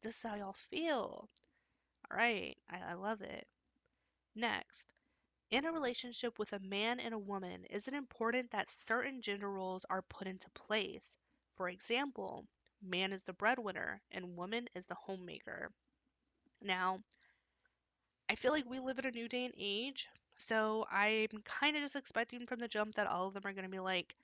[0.02, 1.28] this is how y'all feel.
[2.10, 3.46] All right, I, I love it.
[4.36, 4.92] Next,
[5.50, 9.50] in a relationship with a man and a woman, is it important that certain gender
[9.50, 11.16] roles are put into place?
[11.56, 12.46] For example,
[12.82, 15.72] man is the breadwinner and woman is the homemaker.
[16.60, 17.04] Now,
[18.28, 21.82] I feel like we live in a new day and age, so I'm kind of
[21.82, 24.14] just expecting from the jump that all of them are going to be like,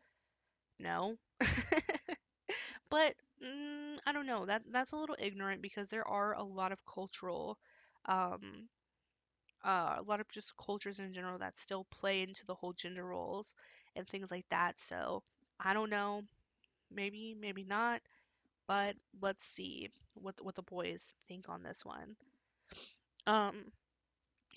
[0.79, 1.19] no.
[2.91, 4.47] but mm, I don't know.
[4.47, 7.59] That that's a little ignorant because there are a lot of cultural
[8.07, 8.69] um
[9.65, 13.05] uh, a lot of just cultures in general that still play into the whole gender
[13.05, 13.55] roles
[13.97, 14.79] and things like that.
[14.81, 15.23] So
[15.61, 16.23] I don't know,
[16.91, 18.03] maybe, maybe not,
[18.69, 22.17] but let's see what what the boys think on this one.
[23.27, 23.73] Um,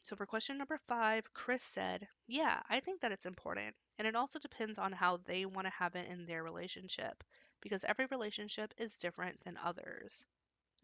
[0.04, 4.16] so for question number five, Chris said, "Yeah, I think that it's important, and it
[4.16, 7.24] also depends on how they want to have it in their relationship,
[7.62, 10.26] because every relationship is different than others."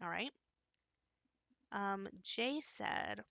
[0.02, 0.32] All right.
[1.72, 3.24] Um, Jay said,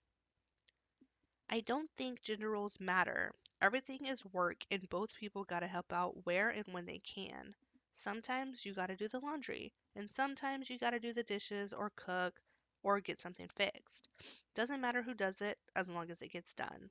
[1.50, 3.34] I don't think gender roles matter.
[3.60, 7.54] Everything is work, and both people gotta help out where and when they can.
[7.92, 12.40] Sometimes you gotta do the laundry, and sometimes you gotta do the dishes or cook
[12.82, 14.08] or get something fixed.
[14.54, 16.90] Doesn't matter who does it as long as it gets done.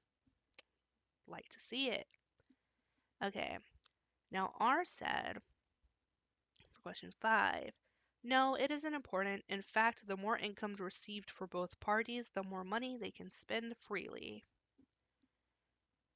[1.28, 2.06] Like to see it.
[3.24, 3.58] Okay,
[4.32, 5.40] now R said,
[6.72, 7.72] for question five,
[8.24, 9.44] no, it isn't important.
[9.50, 13.76] In fact, the more income received for both parties, the more money they can spend
[13.78, 14.46] freely.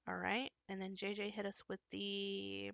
[0.08, 0.50] All right.
[0.70, 2.72] And then JJ hit us with the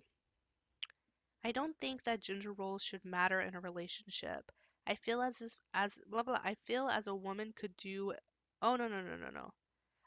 [1.44, 4.50] I don't think that gender roles should matter in a relationship.
[4.86, 6.38] I feel as this, as blah blah.
[6.38, 6.50] blah.
[6.50, 8.14] I feel as a woman could do
[8.62, 9.52] Oh no no no no no.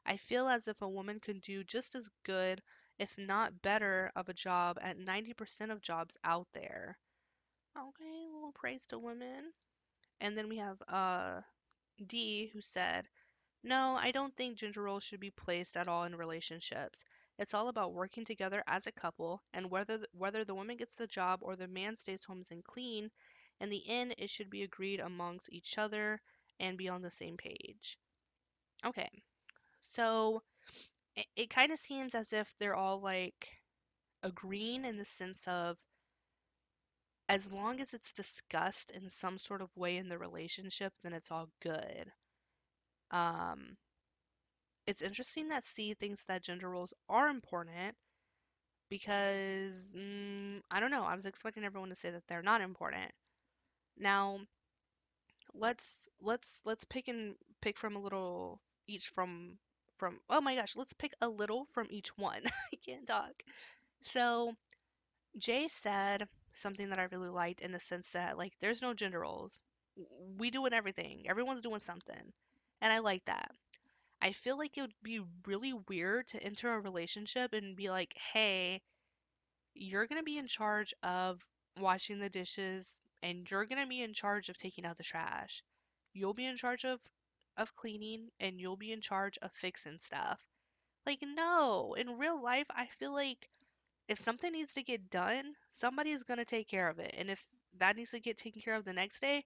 [0.05, 2.63] I feel as if a woman could do just as good,
[2.99, 6.97] if not better, of a job at 90% of jobs out there.
[7.77, 9.53] Okay, a little praise to women.
[10.21, 11.41] And then we have uh
[12.07, 13.07] D who said,
[13.63, 17.03] "No, I don't think gender roles should be placed at all in relationships.
[17.39, 20.95] It's all about working together as a couple, and whether the, whether the woman gets
[20.95, 23.11] the job or the man stays home and clean,
[23.59, 26.21] in the end, it should be agreed amongst each other
[26.59, 27.97] and be on the same page."
[28.85, 29.09] Okay,
[29.81, 30.43] so
[31.15, 33.49] it, it kind of seems as if they're all like
[34.23, 35.77] agreeing in the sense of
[37.29, 41.31] as long as it's discussed in some sort of way in the relationship, then it's
[41.31, 42.11] all good.
[43.11, 43.77] Um,
[44.85, 47.95] it's interesting that C thinks that gender roles are important
[48.89, 51.03] because mm, I don't know.
[51.05, 53.11] I was expecting everyone to say that they're not important.
[53.97, 54.39] Now,
[55.53, 59.57] let's let's let's pick and pick from a little each from
[59.97, 62.41] from oh my gosh, let's pick a little from each one.
[62.73, 63.31] I can't talk.
[64.03, 64.53] So,
[65.37, 69.19] Jay said something that I really liked in the sense that like there's no gender
[69.21, 69.59] roles.
[70.37, 71.27] We doing everything.
[71.29, 72.33] Everyone's doing something.
[72.81, 73.51] And I like that.
[74.21, 78.15] I feel like it would be really weird to enter a relationship and be like,
[78.33, 78.81] hey,
[79.75, 81.41] you're going to be in charge of
[81.79, 85.63] washing the dishes and you're going to be in charge of taking out the trash.
[86.13, 86.99] You'll be in charge of
[87.57, 90.41] of cleaning and you'll be in charge of fixing stuff.
[91.05, 93.49] Like no, in real life I feel like
[94.07, 97.15] if something needs to get done, somebody's going to take care of it.
[97.17, 97.43] And if
[97.79, 99.45] that needs to get taken care of the next day,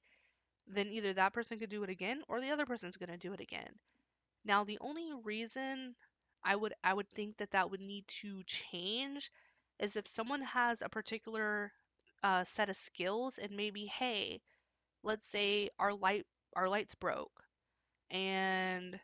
[0.68, 3.34] then either that person could do it again or the other person's going to do
[3.34, 3.72] it again.
[4.45, 5.95] Now, the only reason
[6.43, 9.32] I would I would think that that would need to change
[9.80, 11.72] is if someone has a particular
[12.24, 14.41] uh, set of skills and maybe hey,
[15.03, 17.43] let's say our light our lights broke
[18.12, 18.99] and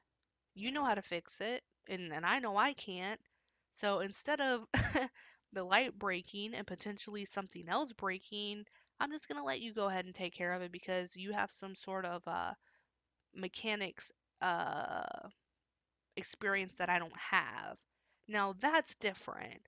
[0.55, 3.21] you know how to fix it and, and I know I can't.
[3.73, 4.65] So instead of
[5.53, 8.65] the light breaking and potentially something else breaking,
[8.99, 11.51] I'm just gonna let you go ahead and take care of it because you have
[11.51, 12.53] some sort of uh,
[13.35, 15.29] mechanics uh,
[16.15, 17.77] experience that I don't have.
[18.27, 19.61] Now that's different.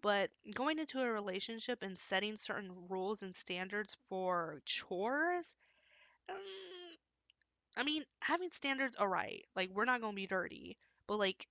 [0.00, 5.54] But going into a relationship and setting certain rules and standards for chores,
[6.30, 6.36] um,
[7.76, 9.44] I mean, having standards, alright.
[9.54, 10.78] Like, we're not gonna be dirty.
[11.06, 11.46] But, like,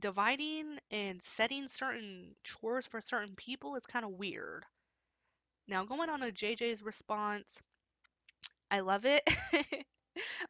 [0.00, 4.64] dividing and setting certain chores for certain people is kind of weird.
[5.66, 7.60] Now, going on to JJ's response,
[8.70, 9.22] I love it.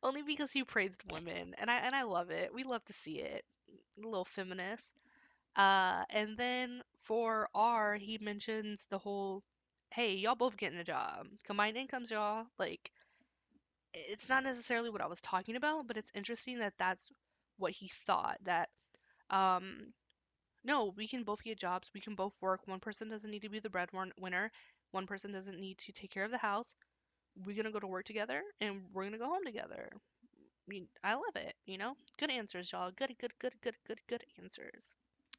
[0.03, 2.53] Only because he praised women, and I and I love it.
[2.55, 3.45] We love to see it.
[3.99, 4.93] A little feminist.
[5.57, 9.43] Uh, and then for R, he mentions the whole,
[9.93, 11.28] hey, y'all both getting a job.
[11.45, 12.47] Combined incomes, y'all.
[12.59, 12.93] Like,
[13.95, 17.11] it's not necessarily what I was talking about, but it's interesting that that's
[17.59, 18.39] what he thought.
[18.45, 18.68] That,
[19.35, 19.93] um,
[20.64, 21.91] no, we can both get jobs.
[21.95, 22.62] We can both work.
[22.66, 24.53] One person doesn't need to be the breadwinner.
[24.93, 26.76] One person doesn't need to take care of the house.
[27.47, 29.91] We're gonna go to work together, and we're gonna go home together.
[31.05, 31.55] I love it.
[31.66, 32.91] You know, good answers, y'all.
[32.91, 34.95] Good, good, good, good, good, good answers.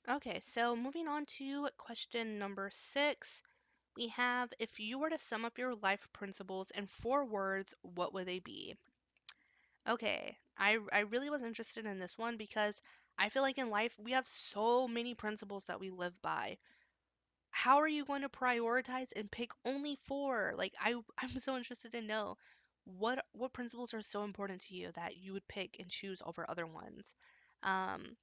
[0.10, 3.41] Okay, so moving on to question number six,
[3.98, 8.14] we have if you were to sum up your life principles in four words, what
[8.14, 8.76] would they be?
[9.88, 12.82] Okay, I, I really was interested in this one because
[13.18, 16.57] I feel like in life we have so many principles that we live by.
[17.51, 20.53] How are you going to prioritize and pick only four?
[20.57, 22.38] Like I I'm so interested to know
[22.86, 26.49] what what principles are so important to you that you would pick and choose over
[26.49, 27.16] other ones.
[27.63, 28.18] Um,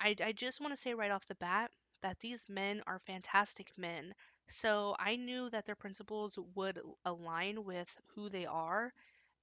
[0.00, 1.70] I, I just want to say right off the bat
[2.02, 4.14] that these men are fantastic men.
[4.48, 8.92] So I knew that their principles would align with who they are.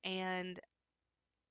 [0.03, 0.59] And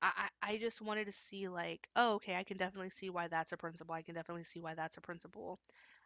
[0.03, 3.53] I, I just wanted to see, like, oh, okay, I can definitely see why that's
[3.53, 3.95] a principle.
[3.95, 5.59] I can definitely see why that's a principle.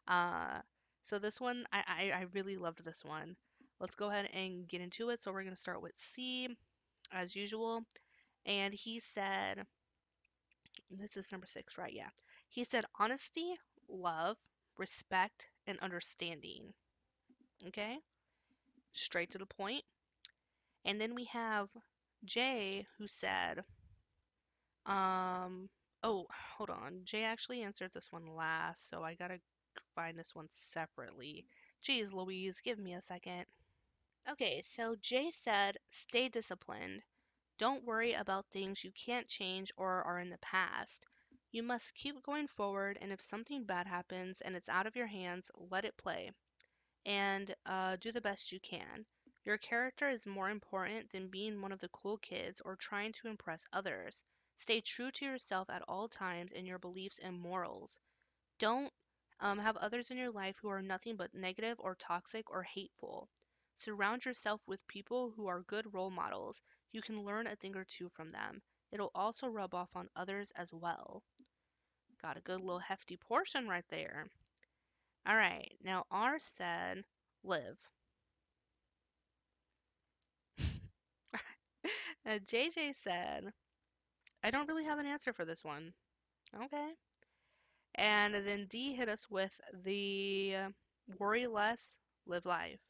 [0.09, 0.61] Uh,
[1.03, 3.37] so this one, I, I, I really loved this one.
[3.81, 5.21] Let's go ahead and get into it.
[5.21, 6.49] So we're going to start with C,
[7.13, 7.83] as usual.
[8.47, 9.65] And he said,
[10.91, 11.93] this is number six, right?
[11.93, 12.09] Yeah.
[12.49, 13.55] He said honesty,
[13.89, 14.37] love,
[14.79, 16.73] respect, and understanding.
[17.67, 17.99] Okay?
[18.93, 19.83] Straight to the point.
[20.85, 21.69] And then we have
[22.25, 23.63] Jay who said,
[24.87, 25.69] um,
[26.03, 26.27] oh,
[26.57, 27.01] hold on.
[27.05, 29.41] Jay actually answered this one last, so I gotta
[29.95, 31.47] find this one separately.
[31.85, 33.47] Jeez Louise, give me a second.
[34.31, 37.03] Okay, so Jay said, stay disciplined.
[37.59, 41.07] Don't worry about things you can't change or are in the past.
[41.53, 45.07] You must keep going forward, and if something bad happens and it's out of your
[45.09, 46.33] hands, let it play
[47.07, 49.05] and uh, do the best you can.
[49.45, 53.29] Your character is more important than being one of the cool kids or trying to
[53.29, 54.25] impress others.
[54.61, 57.99] Stay true to yourself at all times in your beliefs and morals.
[58.59, 58.93] Don't
[59.41, 63.29] um, have others in your life who are nothing but negative or toxic or hateful.
[63.77, 66.63] Surround yourself with people who are good role models.
[66.93, 68.63] You can learn a thing or two from them.
[68.93, 71.25] It'll also rub off on others as well.
[72.23, 74.29] Got a good little hefty portion right there.
[75.27, 77.05] All right, now R said
[77.43, 77.79] live.
[82.45, 83.53] JJ said,
[84.43, 85.95] I don't really have an answer for this one.
[86.55, 86.95] Okay.
[87.95, 90.69] And then D hit us with the uh,
[91.19, 92.81] worry less, live life.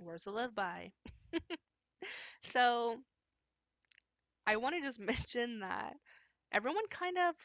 [0.00, 0.92] Words to live by.
[2.42, 2.98] so
[4.46, 5.96] I want to just mention that
[6.52, 7.36] everyone kind of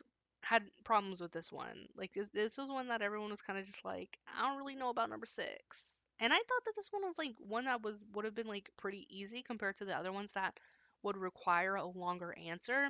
[0.41, 1.87] had problems with this one.
[1.95, 4.75] Like this, this was one that everyone was kind of just like, I don't really
[4.75, 5.97] know about number six.
[6.19, 8.69] And I thought that this one was like one that was would have been like
[8.77, 10.59] pretty easy compared to the other ones that
[11.07, 12.89] would require a longer answer.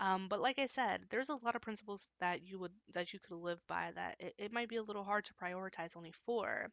[0.00, 3.20] Um, but like I said, there's a lot of principles that you would that you
[3.20, 6.70] could live by that it, it might be a little hard to prioritize only four.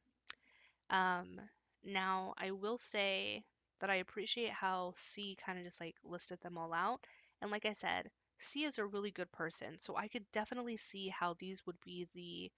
[0.91, 1.39] Um,
[1.84, 3.43] now I will say
[3.80, 7.05] that I appreciate how C kind of just like listed them all out.
[7.41, 11.09] And like I said, C is a really good person, so I could definitely see
[11.09, 12.51] how these would be the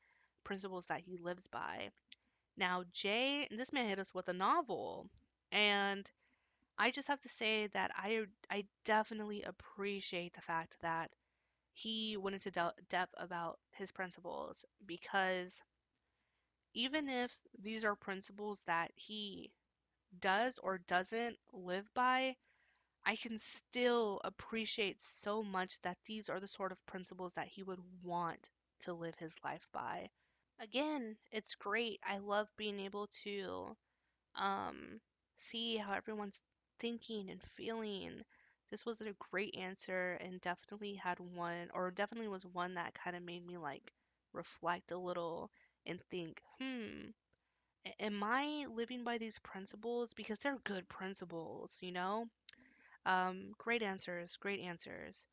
[0.44, 1.92] principles that he lives by.
[2.58, 5.08] Now, J, this man hit us with a novel,
[5.52, 6.10] and
[6.78, 11.12] I just have to say that I I definitely appreciate the fact that
[11.74, 15.64] he went into de- depth about his principles because
[16.76, 19.52] even if these are principles that he
[20.20, 22.36] does or doesn't live by,
[23.06, 27.64] I can still appreciate so much that these are the sort of principles that he
[27.64, 28.50] would want
[28.82, 30.10] to live his life by.
[30.60, 32.00] Again, it's great.
[32.04, 33.78] I love being able to
[34.36, 35.02] um,
[35.38, 36.42] see how everyone's
[36.80, 38.24] thinking and feeling.
[38.72, 43.16] This was a great answer and definitely had one, or definitely was one that kind
[43.16, 43.94] of made me like
[44.34, 45.52] reflect a little
[45.86, 47.10] and think, hmm,
[48.00, 50.14] am I living by these principles?
[50.14, 52.28] Because they're good principles, you know?
[53.06, 55.26] Um, great answers, great answers.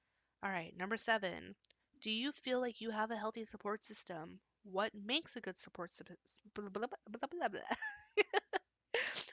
[0.42, 1.54] All right, number seven.
[2.02, 4.40] Do you feel like you have a healthy support system?
[4.64, 6.16] What makes a good support system?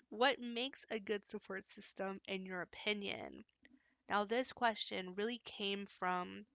[0.09, 3.45] What makes a good support system in your opinion?
[4.09, 6.45] Now, this question really came from,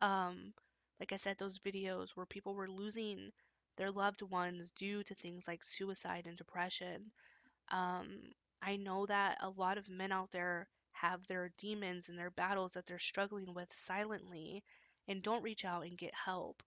[0.00, 0.54] um,
[1.00, 3.32] like I said, those videos where people were losing
[3.76, 7.12] their loved ones due to things like suicide and depression.
[7.70, 12.30] Um, I know that a lot of men out there have their demons and their
[12.30, 14.64] battles that they're struggling with silently
[15.08, 16.62] and don't reach out and get help.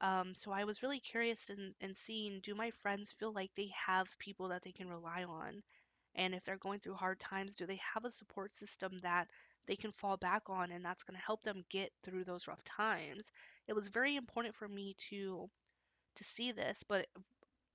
[0.00, 3.68] Um, so I was really curious in, in seeing do my friends feel like they
[3.86, 5.62] have people that they can rely on?
[6.14, 9.28] And if they're going through hard times, do they have a support system that
[9.66, 12.64] they can fall back on and that's going to help them get through those rough
[12.64, 13.30] times?
[13.68, 15.50] It was very important for me to
[16.16, 17.06] to see this, but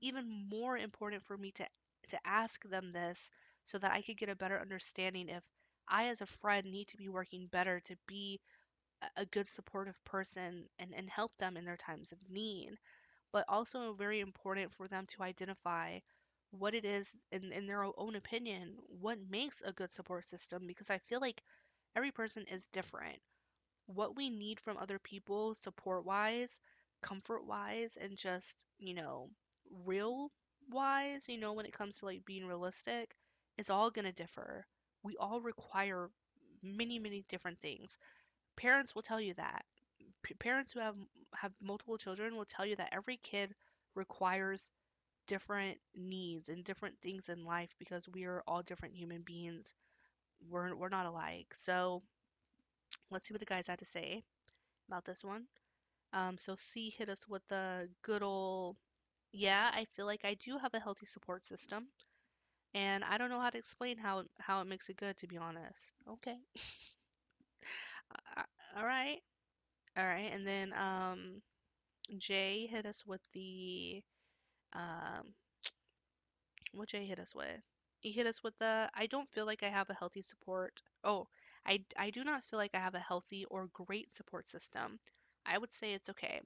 [0.02, 1.66] even more important for me to
[2.10, 3.32] to ask them this
[3.66, 5.44] so that I could get a better understanding if
[5.88, 8.40] I as a friend need to be working better to be
[9.18, 12.78] a- good supportive person and, and help them in their times of need
[13.34, 16.00] but also very important for them to identify
[16.52, 20.90] what it is in, in their own opinion, what makes a good support system, because
[20.90, 21.44] I feel like
[21.96, 23.20] every person is different.
[23.88, 26.60] What we need from other people, support wise,
[27.02, 29.30] comfort wise, and just, you know,
[29.86, 30.32] real
[30.70, 33.16] wise, you know, when it comes to like being realistic,
[33.58, 34.66] is all going to differ.
[35.04, 36.10] We all require
[36.64, 37.98] many, many different things.
[38.56, 39.66] Parents will tell you that
[40.24, 40.96] p- parents who have
[41.36, 43.56] have multiple children will tell you that every kid
[43.96, 44.72] requires
[45.28, 49.74] different needs and different things in life because we are all different human beings.
[50.50, 51.54] We're we're not alike.
[51.58, 52.04] So
[53.10, 54.24] let's see what the guys had to say
[54.90, 55.46] about this one.
[56.14, 58.78] Um, so C hit us with the good old
[59.34, 59.72] yeah.
[59.74, 61.88] I feel like I do have a healthy support system,
[62.74, 65.38] and I don't know how to explain how how it makes it good to be
[65.38, 65.82] honest.
[66.10, 66.38] Okay,
[68.76, 69.20] All right,
[69.98, 71.42] all right, and then um
[72.18, 74.04] Jay hit us with the
[74.74, 75.34] um
[76.74, 77.62] what Jay hit us with.
[78.02, 80.82] He hit us with the I don't feel like I have a healthy support.
[81.02, 81.30] Oh,
[81.66, 85.00] I I do not feel like I have a healthy or great support system.
[85.46, 86.42] I would say it's okay.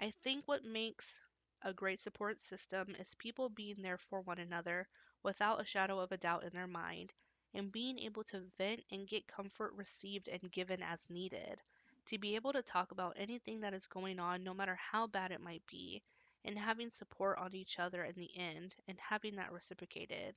[0.00, 1.22] I think what makes
[1.62, 4.88] a great support system is people being there for one another
[5.22, 7.14] without a shadow of a doubt in their mind,
[7.54, 11.60] and being able to vent and get comfort received and given as needed.
[12.06, 15.30] To be able to talk about anything that is going on, no matter how bad
[15.30, 16.02] it might be,
[16.44, 20.34] and having support on each other in the end, and having that reciprocated.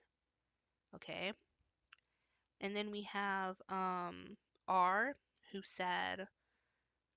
[0.95, 1.31] Okay?
[2.59, 4.37] And then we have um,
[4.67, 5.15] R,
[5.51, 6.27] who said,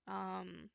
[0.06, 0.70] um,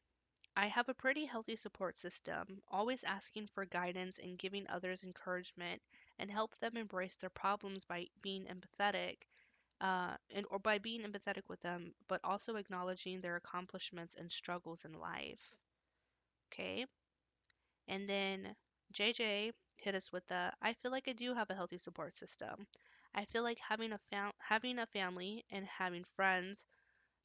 [0.56, 5.82] I have a pretty healthy support system, always asking for guidance and giving others encouragement
[6.20, 9.18] and help them embrace their problems by being empathetic,
[9.82, 14.86] uh, and or by being empathetic with them, but also acknowledging their accomplishments and struggles
[14.86, 15.56] in life.
[16.52, 16.86] Okay?
[17.90, 18.56] And then
[18.94, 22.68] JJ hit us with the I feel like I do have a healthy support system.
[23.14, 26.66] I feel like having a fam- having a family and having friends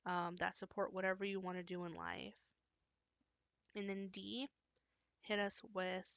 [0.06, 2.34] um, that support whatever you want to do in life.
[3.76, 4.48] And then D
[5.22, 6.10] hit us with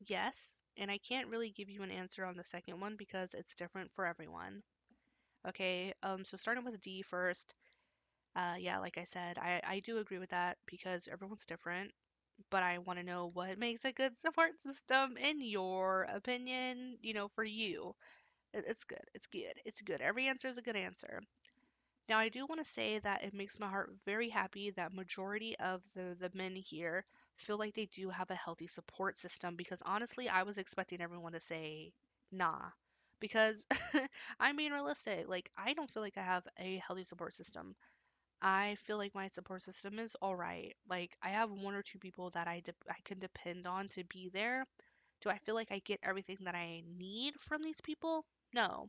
[0.00, 3.54] yes, and I can't really give you an answer on the second one because it's
[3.54, 4.62] different for everyone.
[5.48, 7.54] Okay, um, so starting with D first,
[8.36, 11.92] uh, yeah, like I said, I, I do agree with that because everyone's different,
[12.50, 17.14] but I want to know what makes a good support system in your opinion, you
[17.14, 17.94] know, for you.
[18.54, 20.00] It- It's good, it's good, it's good.
[20.02, 21.20] Every answer is a good answer.
[22.08, 25.54] Now, I do want to say that it makes my heart very happy that majority
[25.58, 27.04] of the, the men here
[27.36, 31.32] feel like they do have a healthy support system because honestly, I was expecting everyone
[31.32, 31.92] to say
[32.32, 32.70] nah.
[33.20, 33.66] Because
[34.40, 35.28] I'm being realistic.
[35.28, 37.74] Like, I don't feel like I have a healthy support system.
[38.42, 40.74] I feel like my support system is all right.
[40.88, 44.04] Like, I have one or two people that I, de- I can depend on to
[44.04, 44.66] be there.
[45.22, 48.24] Do I feel like I get everything that I need from these people?
[48.54, 48.88] No.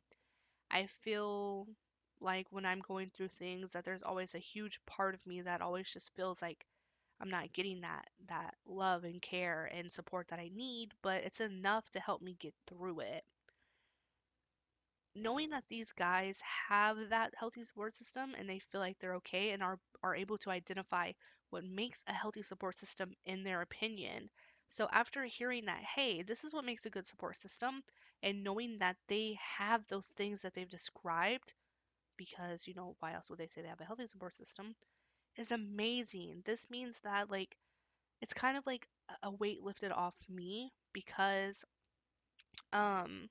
[0.70, 1.68] I feel
[2.20, 5.62] like when I'm going through things that there's always a huge part of me that
[5.62, 6.66] always just feels like
[7.20, 11.42] I'm not getting that that love and care and support that I need, but it's
[11.42, 13.24] enough to help me get through it.
[15.16, 19.50] Knowing that these guys have that healthy support system and they feel like they're okay
[19.50, 21.12] and are are able to identify
[21.50, 24.30] what makes a healthy support system in their opinion.
[24.70, 27.84] So after hearing that, hey, this is what makes a good support system
[28.22, 31.54] and knowing that they have those things that they've described
[32.18, 34.76] because you know why else would they say they have a healthy support system
[35.38, 36.44] is amazing.
[36.46, 37.58] This means that like
[38.22, 38.88] it's kind of like
[39.24, 41.64] a weight lifted off me because
[42.74, 43.30] um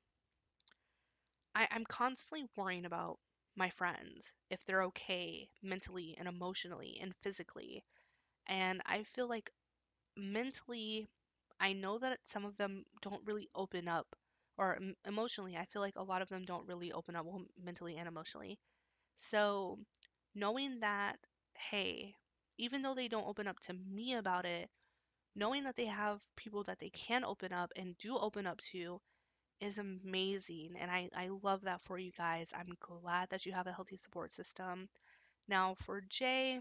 [1.55, 3.18] I, I'm constantly worrying about
[3.57, 7.84] my friends if they're okay mentally and emotionally and physically.
[8.48, 9.52] And I feel like
[10.16, 11.09] mentally,
[11.61, 14.07] I know that some of them don't really open up,
[14.59, 17.96] or emotionally, I feel like a lot of them don't really open up well, mentally
[17.96, 18.59] and emotionally.
[19.16, 19.78] So
[20.34, 21.18] knowing that,
[21.57, 22.14] hey,
[22.59, 24.70] even though they don't open up to me about it,
[25.36, 29.00] knowing that they have people that they can open up and do open up to
[29.61, 30.76] is amazing.
[30.78, 32.52] And I, I love that for you guys.
[32.57, 34.88] I'm glad that you have a healthy support system.
[35.48, 36.61] Now, for Jay,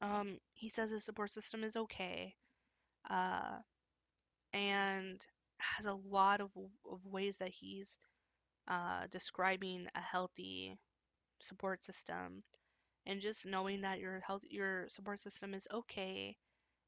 [0.00, 2.34] um, he says his support system is okay.
[3.10, 3.58] Uh,
[4.52, 5.20] and
[5.58, 6.50] has a lot of,
[6.90, 7.98] of ways that he's
[8.68, 10.78] uh, describing a healthy
[11.42, 12.42] support system.
[13.06, 16.36] And just knowing that your health, your support system is okay,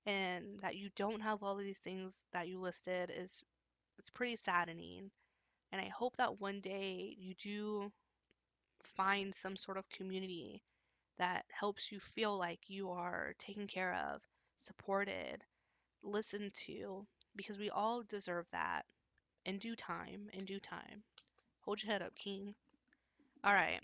[0.07, 3.43] and that you don't have all of these things that you listed is
[3.99, 5.11] it's pretty saddening.
[5.73, 7.93] And I hope that one day you do
[8.97, 10.63] find some sort of community
[11.19, 14.23] that helps you feel like you are taken care of,
[14.63, 15.45] supported,
[16.03, 17.07] listened to,
[17.37, 18.85] because we all deserve that
[19.47, 21.03] in due time, in due time.
[21.61, 22.55] Hold your head up, King.
[23.45, 23.81] All right,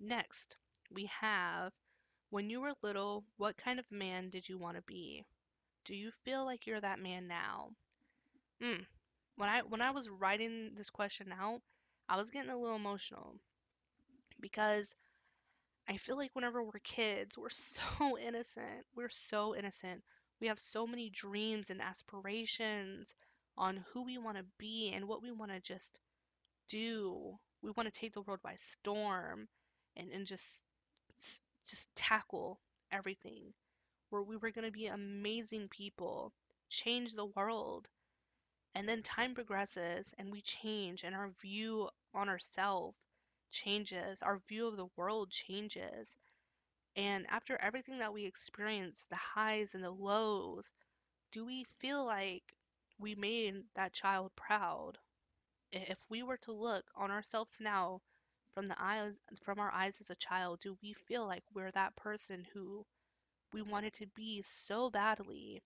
[0.00, 0.56] next
[0.92, 1.72] we have
[2.30, 5.24] when you were little, what kind of man did you want to be?
[5.84, 7.70] Do you feel like you're that man now?
[8.62, 8.86] Mm.
[9.36, 11.62] When I when I was writing this question out,
[12.08, 13.36] I was getting a little emotional
[14.40, 14.94] because
[15.88, 18.86] I feel like whenever we're kids, we're so innocent.
[18.94, 20.02] We're so innocent.
[20.40, 23.14] We have so many dreams and aspirations
[23.58, 25.98] on who we want to be and what we want to just
[26.68, 27.38] do.
[27.62, 29.48] We want to take the world by storm
[29.96, 30.62] and, and just
[31.66, 32.60] just tackle
[32.92, 33.54] everything.
[34.10, 36.32] Where we were going to be amazing people,
[36.68, 37.88] change the world.
[38.74, 42.96] And then time progresses and we change and our view on ourselves
[43.50, 46.18] changes, our view of the world changes.
[46.96, 50.72] And after everything that we experience, the highs and the lows,
[51.32, 52.54] do we feel like
[52.98, 54.98] we made that child proud?
[55.72, 58.02] If we were to look on ourselves now
[58.54, 61.96] from the eyes from our eyes as a child, do we feel like we're that
[61.96, 62.86] person who
[63.52, 65.62] we wanted to be so badly?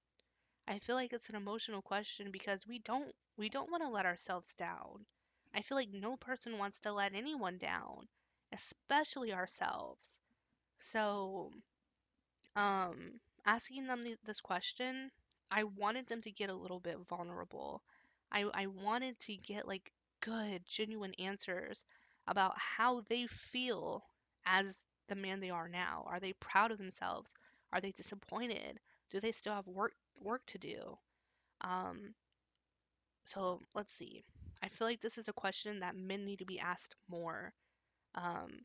[0.68, 4.06] I feel like it's an emotional question because we don't we don't want to let
[4.06, 5.06] ourselves down.
[5.54, 8.08] I feel like no person wants to let anyone down,
[8.52, 10.20] especially ourselves.
[10.80, 11.52] So,
[12.56, 15.10] um, asking them th- this question,
[15.50, 17.82] I wanted them to get a little bit vulnerable.
[18.32, 21.84] I I wanted to get like good, genuine answers
[22.26, 24.04] about how they feel
[24.46, 26.04] as the man they are now.
[26.06, 27.32] Are they proud of themselves?
[27.72, 28.80] Are they disappointed?
[29.10, 30.98] Do they still have work work to do?
[31.62, 32.14] Um,
[33.24, 34.24] so let's see.
[34.62, 37.52] I feel like this is a question that men need to be asked more.
[38.14, 38.60] Um,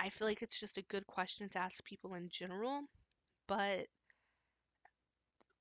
[0.00, 2.86] I feel like it's just a good question to ask people in general,
[3.46, 3.88] but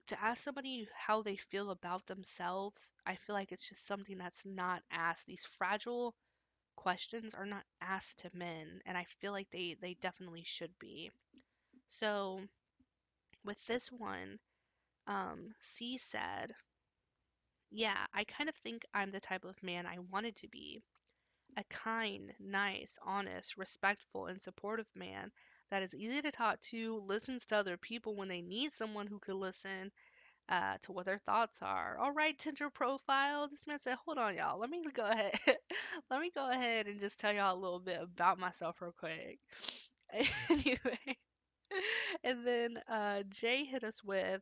[0.07, 4.45] to ask somebody how they feel about themselves, I feel like it's just something that's
[4.45, 5.25] not asked.
[5.25, 6.15] These fragile
[6.79, 11.11] questions are not asked to men, and I feel like they they definitely should be.
[11.89, 12.41] So
[13.43, 14.39] with this one,
[15.07, 16.55] um, C said,
[17.71, 20.83] "Yeah, I kind of think I'm the type of man I wanted to be.
[21.57, 25.31] A kind, nice, honest, respectful, and supportive man
[25.69, 29.19] that is easy to talk to, listens to other people when they need someone who
[29.19, 29.91] could listen,
[30.49, 31.97] uh, to what their thoughts are.
[31.99, 33.47] All right, Tinder profile.
[33.49, 34.59] This man said, hold on, y'all.
[34.59, 35.33] Let me go ahead.
[36.11, 39.39] Let me go ahead and just tell y'all a little bit about myself real quick.
[40.49, 41.17] anyway,
[42.23, 44.41] and then uh, Jay hit us with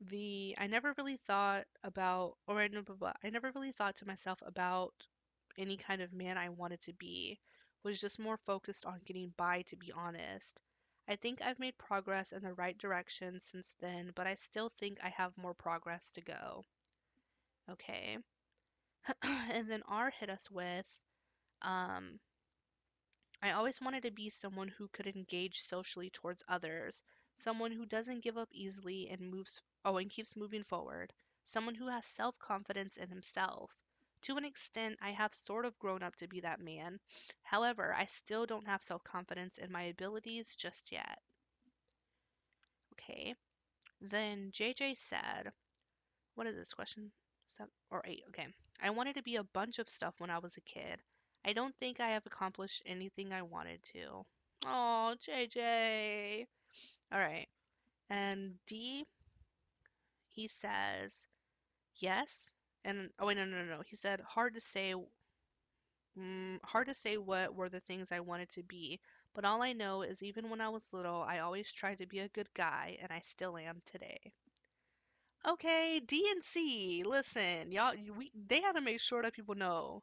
[0.00, 4.42] the I never really thought about, or I never, I never really thought to myself
[4.46, 4.94] about
[5.58, 7.38] any kind of man I wanted to be.
[7.84, 10.62] Was just more focused on getting by, to be honest.
[11.08, 14.98] I think I've made progress in the right direction since then, but I still think
[15.02, 16.66] I have more progress to go.
[17.68, 18.18] Okay.
[19.22, 20.86] and then R hit us with,
[21.62, 22.20] um,
[23.40, 27.00] I always wanted to be someone who could engage socially towards others,
[27.36, 31.12] someone who doesn't give up easily and moves oh and keeps moving forward,
[31.44, 33.70] someone who has self-confidence in himself.
[34.24, 36.98] To an extent, I have sort of grown up to be that man.
[37.42, 41.18] However, I still don't have self-confidence in my abilities just yet.
[42.94, 43.34] Okay.
[44.00, 45.52] Then JJ said,
[46.34, 47.12] what is this question?
[47.48, 48.22] Seven or eight.
[48.28, 48.46] Okay.
[48.82, 51.00] I wanted to be a bunch of stuff when I was a kid.
[51.44, 54.24] I don't think I have accomplished anything I wanted to.
[54.66, 56.46] Oh, JJ.
[57.12, 57.46] All right.
[58.10, 59.04] And D,
[60.30, 61.26] he says,
[61.96, 62.50] yes.
[62.84, 63.82] And oh wait, no, no, no, no.
[63.82, 64.94] He said hard to say.
[66.18, 69.00] Mm, hard to say what were the things I wanted to be,
[69.32, 72.18] but all I know is even when I was little, I always tried to be
[72.18, 74.32] a good guy, and I still am today.
[75.46, 77.02] Okay, D and C.
[77.02, 80.02] Listen, y'all, we they had to make sure that people know.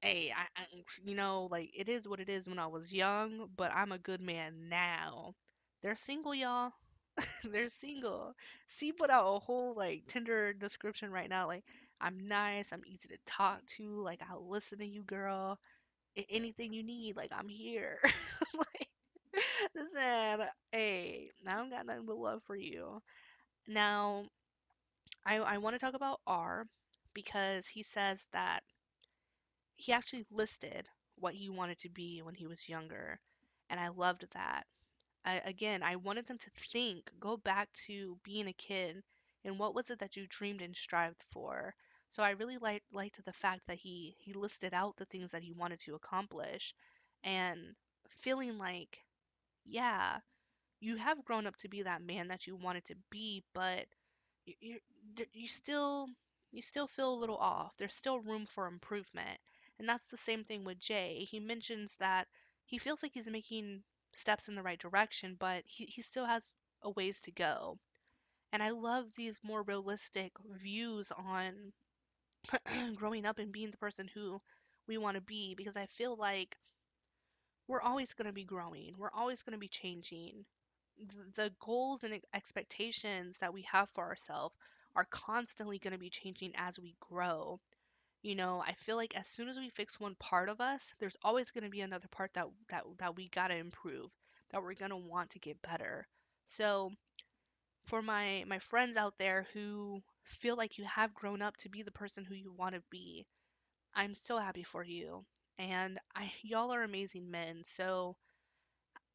[0.00, 0.66] Hey, I, I,
[1.04, 3.98] you know, like it is what it is when I was young, but I'm a
[3.98, 5.34] good man now.
[5.80, 6.72] They're single, y'all.
[7.52, 8.34] They're single.
[8.66, 11.46] C put out a whole like Tinder description right now.
[11.46, 11.64] Like,
[12.00, 15.58] I'm nice, I'm easy to talk to, like I'll listen to you, girl.
[16.30, 17.98] Anything you need, like I'm here.
[18.54, 18.88] like,
[19.74, 23.02] listen, hey, now I don't got nothing but love for you.
[23.68, 24.24] Now,
[25.26, 26.66] I I want to talk about R
[27.14, 28.62] because he says that
[29.76, 33.20] he actually listed what he wanted to be when he was younger,
[33.68, 34.66] and I loved that.
[35.24, 39.02] I, again, I wanted them to think, go back to being a kid
[39.44, 41.74] and what was it that you dreamed and strived for.
[42.10, 45.42] So I really liked liked the fact that he he listed out the things that
[45.42, 46.74] he wanted to accomplish
[47.24, 47.74] and
[48.20, 49.04] feeling like,
[49.64, 50.20] yeah,
[50.80, 53.86] you have grown up to be that man that you wanted to be, but
[54.46, 56.08] you you you still
[56.52, 57.76] you still feel a little off.
[57.76, 59.38] There's still room for improvement.
[59.78, 61.26] And that's the same thing with Jay.
[61.30, 62.28] He mentions that
[62.66, 63.82] he feels like he's making
[64.16, 66.52] steps in the right direction, but he, he still has
[66.82, 67.78] a ways to go.
[68.52, 70.32] And I love these more realistic
[70.62, 71.72] views on
[72.96, 74.40] growing up and being the person who
[74.86, 76.56] we want to be because I feel like
[77.68, 78.94] we're always going to be growing.
[78.98, 80.44] We're always going to be changing.
[81.34, 84.54] The, goals and expectations that we have for ourselves
[84.94, 87.60] are constantly going to be changing as we grow.
[88.22, 91.16] You know, I feel like as soon as we fix one part of us, there's
[91.22, 94.10] always going to be another part that that that we got to improve,
[94.50, 96.06] that we're going to want to get better.
[96.46, 96.92] So,
[97.86, 101.82] for my my friends out there who feel like you have grown up to be
[101.82, 103.26] the person who you want to be,
[103.94, 105.26] I'm so happy for you.
[105.58, 107.64] And I y'all are amazing men.
[107.66, 108.16] So,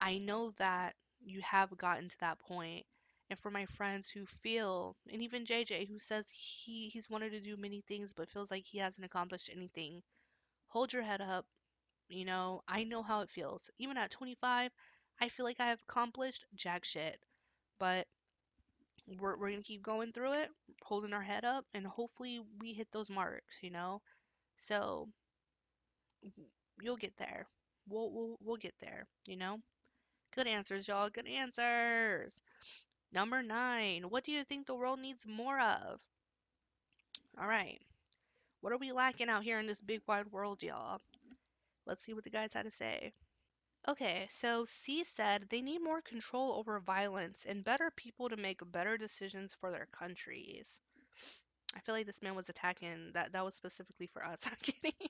[0.02, 2.86] I know that you have gotten to that point.
[3.30, 7.40] And for my friends who feel, and even JJ who says he he's wanted to
[7.42, 10.04] do many things but feels like he hasn't accomplished anything,
[10.68, 11.46] hold your head up.
[12.10, 13.70] You know, I know how it feels.
[13.80, 14.72] Even at 25,
[15.22, 17.20] I feel like I have accomplished jack shit.
[17.80, 18.08] But
[19.20, 20.50] we're, we're gonna keep going through it,
[20.84, 24.02] holding our head up, and hopefully we hit those marks, you know?
[24.58, 25.10] So
[26.82, 27.48] you'll get there.
[27.90, 29.60] We'll, we'll, we'll get there, you know?
[30.36, 31.10] Good answers, y'all.
[31.10, 32.42] Good answers.
[33.12, 34.10] Number nine.
[34.10, 36.00] What do you think the world needs more of?
[37.40, 37.82] All right.
[38.62, 41.02] What are we lacking out here in this big wide world, y'all?
[41.86, 43.14] Let's see what the guys had to say.
[43.88, 48.62] Okay, so C said they need more control over violence and better people to make
[48.72, 50.82] better decisions for their countries.
[51.76, 54.46] I feel like this man was attacking that that was specifically for us.
[54.48, 55.10] I'm kidding.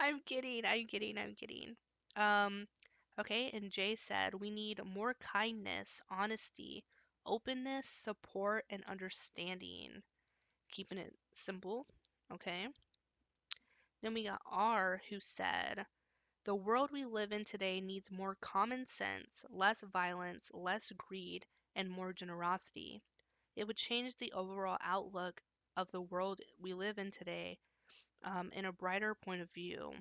[0.00, 0.64] I'm kidding.
[0.66, 1.18] I'm kidding.
[1.18, 1.76] I'm kidding.
[2.16, 2.66] Um
[3.20, 6.84] okay, and Jay said we need more kindness, honesty,
[7.26, 10.02] openness, support and understanding.
[10.70, 11.86] Keeping it simple.
[12.32, 12.68] Okay.
[14.02, 15.86] Then we got R who said
[16.44, 21.46] the world we live in today needs more common sense, less violence, less greed,
[21.76, 23.02] and more generosity.
[23.56, 25.42] It would change the overall outlook
[25.76, 27.58] of the world we live in today
[28.24, 29.94] um, in a brighter point of view.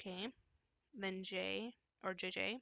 [0.00, 0.28] Okay,
[0.94, 2.60] then J or JJ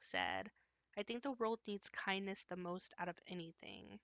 [0.00, 0.50] said,
[0.96, 4.00] I think the world needs kindness the most out of anything.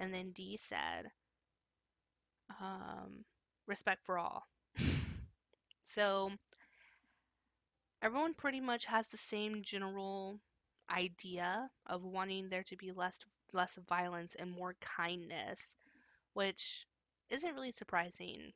[0.00, 1.12] And then D said,
[2.60, 3.24] um,
[3.66, 4.46] respect for all.
[5.82, 6.30] so
[8.02, 10.38] everyone pretty much has the same general
[10.90, 13.18] idea of wanting there to be less
[13.52, 15.76] less violence and more kindness,
[16.34, 16.86] which
[17.30, 18.52] isn't really surprising.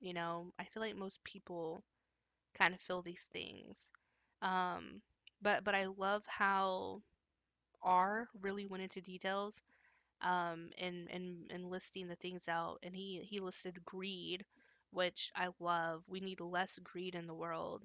[0.00, 1.82] You know, I feel like most people
[2.54, 3.90] kind of feel these things.
[4.42, 5.02] Um,
[5.42, 7.02] but but I love how
[7.82, 9.62] R really went into details
[10.22, 14.44] um, and, and and listing the things out, and he he listed greed,
[14.92, 16.04] which I love.
[16.08, 17.84] We need less greed in the world.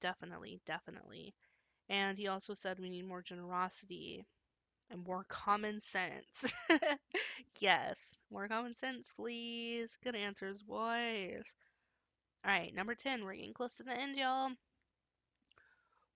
[0.00, 1.34] Definitely, definitely.
[1.88, 4.26] And he also said we need more generosity
[4.90, 6.44] and more common sense.
[7.60, 9.96] yes, more common sense, please.
[10.04, 11.54] Good answers, boys.
[12.44, 13.24] All right, number 10.
[13.24, 14.52] We're getting close to the end, y'all.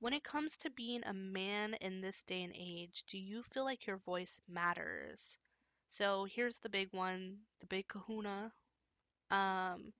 [0.00, 3.62] When it comes to being a man in this day and age, do you feel
[3.64, 5.38] like your voice matters?
[5.88, 8.52] So here's the big one, the big kahuna.
[9.30, 9.94] Um,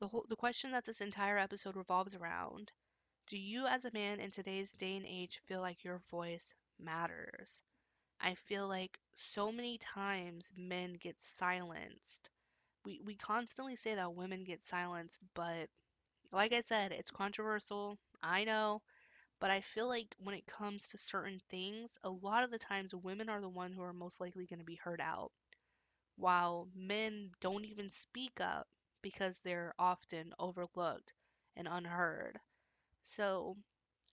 [0.00, 2.72] the whole the question that this entire episode revolves around.
[3.28, 7.62] Do you as a man in today's day and age feel like your voice matters?
[8.20, 12.30] I feel like so many times men get silenced.
[12.84, 15.70] We we constantly say that women get silenced, but
[16.32, 17.98] like I said, it's controversial.
[18.22, 18.82] I know.
[19.40, 22.94] But I feel like when it comes to certain things, a lot of the times
[22.94, 25.32] women are the one who are most likely going to be heard out,
[26.16, 28.68] while men don't even speak up
[29.02, 31.14] because they're often overlooked
[31.56, 32.38] and unheard.
[33.02, 33.56] So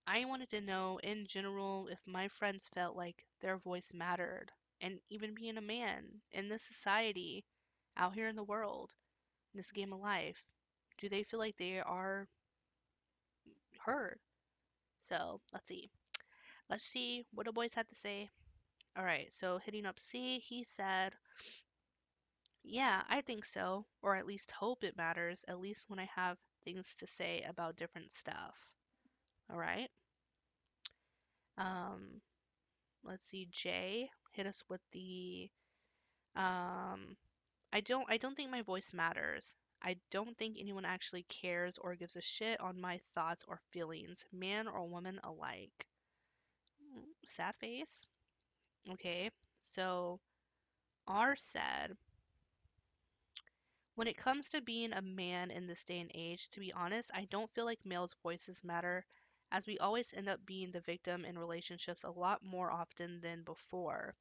[0.07, 4.51] I wanted to know in general if my friends felt like their voice mattered,
[4.81, 7.45] and even being a man in this society,
[7.97, 8.95] out here in the world,
[9.53, 10.43] in this game of life,
[10.97, 12.27] do they feel like they are
[13.85, 14.19] heard?
[15.07, 15.89] So let's see.
[16.69, 18.29] Let's see what the boys had to say.
[18.97, 21.13] All right, so hitting up C, he said,
[22.65, 26.37] Yeah, I think so, or at least hope it matters, at least when I have
[26.65, 28.75] things to say about different stuff.
[29.49, 29.89] All right.
[31.57, 32.21] Um,
[33.03, 35.49] let's see, J hit us with the
[36.35, 37.17] um
[37.73, 39.53] I don't I don't think my voice matters.
[39.85, 44.25] I don't think anyone actually cares or gives a shit on my thoughts or feelings,
[44.33, 45.87] man or woman alike.
[46.81, 48.07] Mm, Sad face.
[48.89, 49.31] Okay,
[49.63, 50.19] so
[51.07, 51.97] R said,
[53.95, 57.11] when it comes to being a man in this day and age, to be honest,
[57.13, 59.05] I don't feel like males' voices matter,
[59.51, 63.43] as we always end up being the victim in relationships a lot more often than
[63.43, 64.15] before.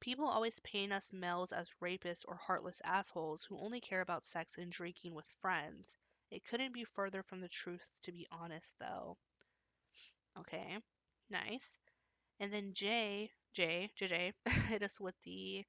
[0.00, 4.58] People always paint us males as rapists or heartless assholes who only care about sex
[4.58, 5.96] and drinking with friends.
[6.30, 9.16] It couldn't be further from the truth, to be honest, though.
[10.36, 10.76] Okay,
[11.28, 11.78] nice.
[12.40, 14.34] And then Jay, Jay, JJ
[14.68, 15.64] hit us with the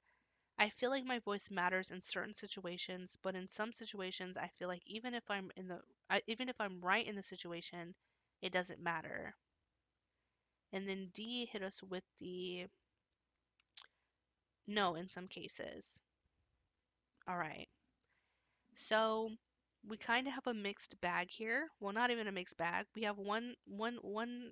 [0.59, 4.67] I feel like my voice matters in certain situations, but in some situations I feel
[4.69, 7.95] like even if I'm in the I, even if I'm right in the situation,
[8.41, 9.35] it doesn't matter.
[10.73, 12.67] And then D hit us with the
[14.67, 15.99] no in some cases.
[17.27, 17.67] All right.
[18.75, 19.31] So
[19.87, 21.69] we kind of have a mixed bag here.
[21.79, 22.85] Well, not even a mixed bag.
[22.95, 24.51] We have one one one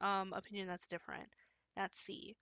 [0.00, 1.28] um opinion that's different.
[1.76, 2.36] That's C.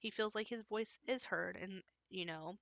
[0.00, 2.58] He feels like his voice is heard and, you know,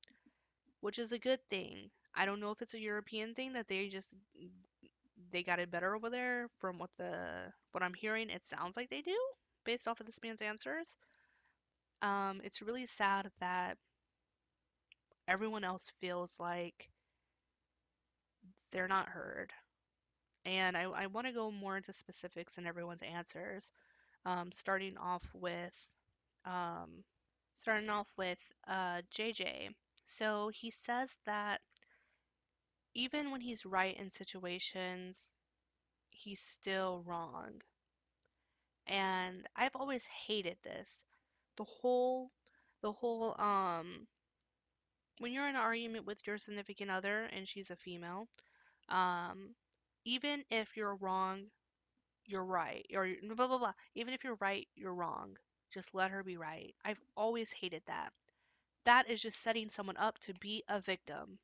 [0.80, 1.90] which is a good thing.
[2.14, 4.14] I don't know if it's a European thing that they just
[5.30, 8.90] they got it better over there from what the what I'm hearing it sounds like
[8.90, 9.16] they do
[9.64, 10.96] based off of this man's answers.
[12.02, 13.78] Um it's really sad that
[15.26, 16.90] everyone else feels like
[18.72, 19.52] they're not heard.
[20.46, 23.72] And I, I want to go more into specifics in everyone's answers.
[24.26, 25.76] Um, starting off with
[26.46, 27.04] um,
[27.58, 28.38] starting off with
[28.68, 29.70] uh, JJ.
[30.06, 31.60] So he says that
[32.94, 35.34] even when he's right in situations,
[36.10, 37.62] he's still wrong.
[38.88, 41.06] And I've always hated this.
[41.60, 42.32] The whole
[42.82, 44.08] the whole um
[45.18, 48.26] when you're in an argument with your significant other and she's a female,
[48.88, 49.54] um
[50.04, 51.50] even if you're wrong,
[52.26, 52.86] you're right.
[52.94, 53.74] Or blah blah blah.
[53.94, 55.36] Even if you're right, you're wrong.
[55.72, 56.74] Just let her be right.
[56.84, 58.12] I've always hated that.
[58.86, 61.38] That is just setting someone up to be a victim.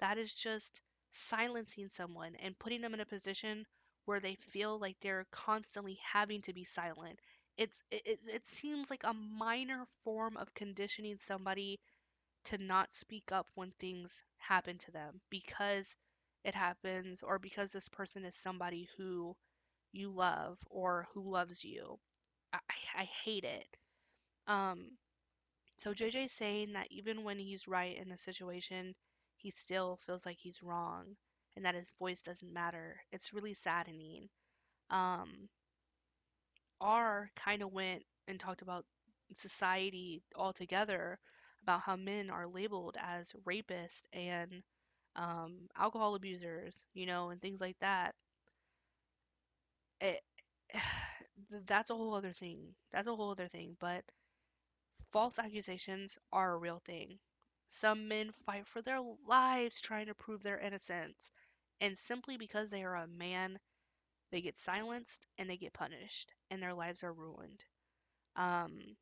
[0.00, 0.80] That is just
[1.12, 3.66] silencing someone and putting them in a position
[4.06, 7.20] where they feel like they're constantly having to be silent.
[7.56, 11.80] It's it, it seems like a minor form of conditioning somebody
[12.46, 15.96] to not speak up when things happen to them because
[16.44, 19.36] it happens or because this person is somebody who
[19.92, 21.98] you love or who loves you.
[22.52, 22.60] I,
[22.96, 23.68] I hate it.
[24.46, 24.98] Um,
[25.76, 28.94] so JJ's saying that even when he's right in a situation,
[29.36, 31.16] he still feels like he's wrong
[31.56, 32.96] and that his voice doesn't matter.
[33.12, 34.28] It's really saddening.
[34.90, 35.48] Um,
[36.80, 38.86] R kind of went and talked about
[39.34, 41.18] society altogether,
[41.62, 44.62] about how men are labeled as rapists and
[45.16, 48.14] um, alcohol abusers, you know, and things like that.
[50.00, 50.22] It,
[51.66, 52.74] that's a whole other thing.
[52.92, 53.76] That's a whole other thing.
[53.80, 54.04] But
[55.12, 57.18] false accusations are a real thing.
[57.68, 61.30] Some men fight for their lives trying to prove their innocence.
[61.80, 63.58] And simply because they are a man,
[64.34, 67.64] they get silenced and they get punished and their lives are ruined.
[68.36, 68.96] Um,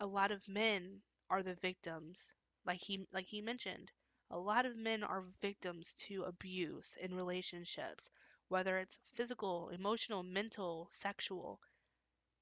[0.00, 2.34] a lot of men are the victims,
[2.66, 3.92] like he like he mentioned.
[4.30, 8.10] A lot of men are victims to abuse in relationships,
[8.48, 11.60] whether it's physical, emotional, mental, sexual,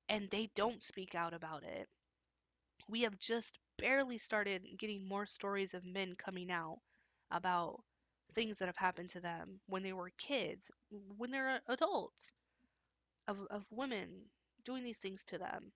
[0.09, 1.88] and they don't speak out about it.
[2.88, 6.82] We have just barely started getting more stories of men coming out
[7.30, 7.82] about
[8.31, 10.70] things that have happened to them when they were kids,
[11.18, 12.33] when they're adults,
[13.28, 14.26] of, of women
[14.64, 15.72] doing these things to them.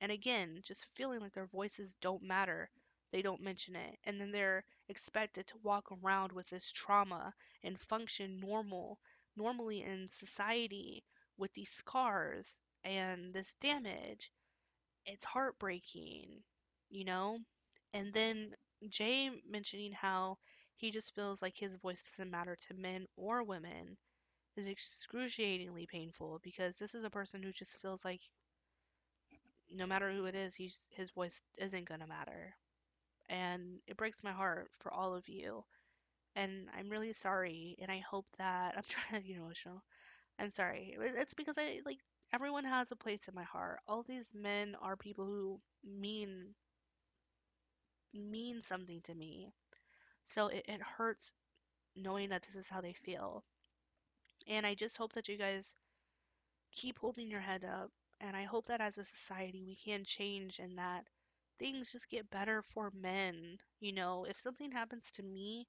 [0.00, 2.70] And again, just feeling like their voices don't matter.
[3.10, 3.98] They don't mention it.
[4.04, 7.34] And then they're expected to walk around with this trauma
[7.64, 9.00] and function normal,
[9.36, 11.04] normally in society
[11.36, 14.30] with these scars and this damage.
[15.06, 16.44] It's heartbreaking,
[16.90, 17.40] you know?
[17.92, 18.54] And then
[18.88, 20.38] Jay mentioning how
[20.78, 23.98] he just feels like his voice doesn't matter to men or women
[24.56, 28.22] is excruciatingly painful because this is a person who just feels like
[29.70, 32.54] no matter who it is, he's his voice isn't gonna matter.
[33.28, 35.64] And it breaks my heart for all of you.
[36.36, 39.82] And I'm really sorry, and I hope that I'm trying to get emotional.
[40.38, 40.96] I'm sorry.
[41.00, 41.98] It's because I like
[42.32, 43.80] everyone has a place in my heart.
[43.88, 46.54] All these men are people who mean
[48.12, 49.50] mean something to me.
[50.28, 51.32] So it, it hurts
[51.96, 53.44] knowing that this is how they feel.
[54.48, 55.76] And I just hope that you guys
[56.72, 57.90] keep holding your head up.
[58.20, 61.06] And I hope that as a society we can change and that
[61.58, 63.58] things just get better for men.
[63.80, 65.66] You know, if something happens to me,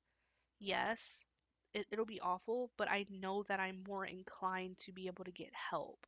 [0.60, 1.26] yes,
[1.74, 5.32] it, it'll be awful, but I know that I'm more inclined to be able to
[5.32, 6.06] get help.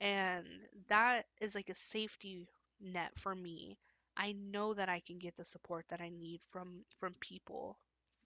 [0.00, 0.46] And
[0.88, 2.48] that is like a safety
[2.80, 3.78] net for me.
[4.20, 7.80] I know that I can get the support that I need from from people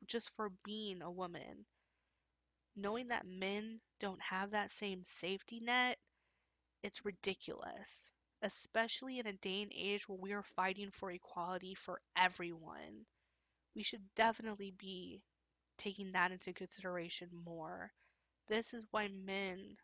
[0.05, 1.65] just for being a woman.
[2.77, 5.99] Knowing that men don't have that same safety net
[6.83, 12.01] it's ridiculous, especially in a day and age where we are fighting for equality for
[12.17, 13.07] everyone.
[13.75, 15.23] We should definitely be
[15.79, 17.93] taking that into consideration more.
[18.49, 19.77] This is why men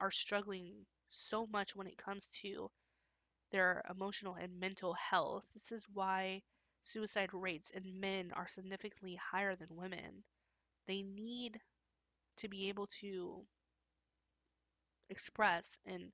[0.00, 2.70] are struggling so much when it comes to
[3.50, 5.44] their emotional and mental health.
[5.54, 6.42] This is why
[6.84, 10.24] suicide rates in men are significantly higher than women.
[10.86, 11.60] They need
[12.38, 13.46] to be able to
[15.10, 16.10] express and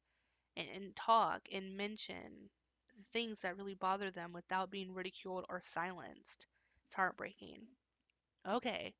[0.56, 2.50] and, and talk and mention
[3.12, 6.46] things that really bother them without being ridiculed or silenced.
[6.86, 7.66] It's heartbreaking.
[8.48, 8.94] Okay.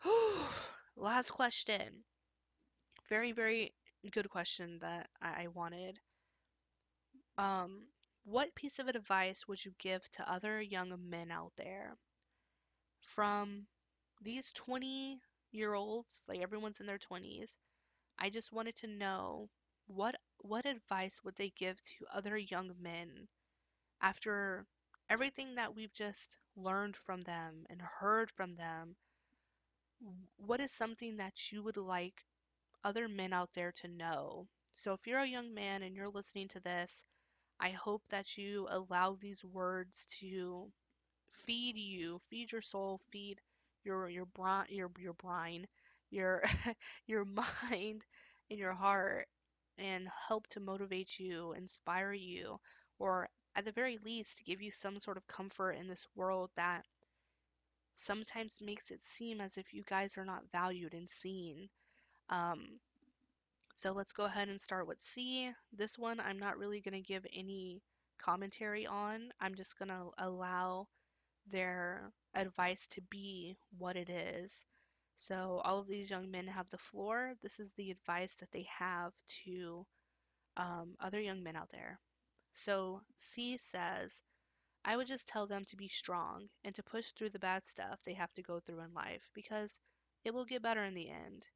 [0.96, 2.04] Last question.
[3.08, 3.74] Very, very
[4.12, 5.98] good question that I, I wanted.
[7.38, 7.88] Um,
[8.24, 11.96] what piece of advice would you give to other young men out there
[13.00, 13.66] from
[14.20, 15.18] these 20
[15.50, 17.56] year olds, like everyone's in their 20s?
[18.18, 19.48] I just wanted to know
[19.86, 23.28] what what advice would they give to other young men
[24.00, 24.66] after
[25.10, 28.96] everything that we've just learned from them and heard from them?
[30.38, 32.24] What is something that you would like
[32.84, 34.48] other men out there to know?
[34.74, 37.04] So if you're a young man and you're listening to this,
[37.60, 40.72] I hope that you allow these words to
[41.30, 43.40] feed you, feed your soul, feed
[43.84, 45.14] your your brain, your your
[46.10, 46.42] your
[47.06, 48.04] your mind
[48.50, 49.28] and your heart
[49.78, 52.60] and help to motivate you, inspire you,
[52.98, 56.84] or at the very least give you some sort of comfort in this world that
[57.94, 61.68] sometimes makes it seem as if you guys are not valued and seen.
[62.30, 62.80] Um,
[63.76, 65.52] so let's go ahead and start with C.
[65.72, 67.80] This one I'm not really going to give any
[68.18, 69.30] commentary on.
[69.40, 70.88] I'm just going to allow
[71.48, 74.66] their advice to be what it is.
[75.16, 77.34] So all of these young men have the floor.
[77.42, 79.12] This is the advice that they have
[79.44, 79.86] to
[80.56, 81.98] um, other young men out there.
[82.54, 84.22] So C says,
[84.84, 88.00] I would just tell them to be strong and to push through the bad stuff
[88.04, 89.80] they have to go through in life because
[90.24, 91.46] it will get better in the end.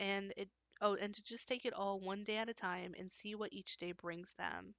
[0.00, 0.48] And it
[0.84, 3.52] oh, and to just take it all one day at a time and see what
[3.52, 4.76] each day brings them.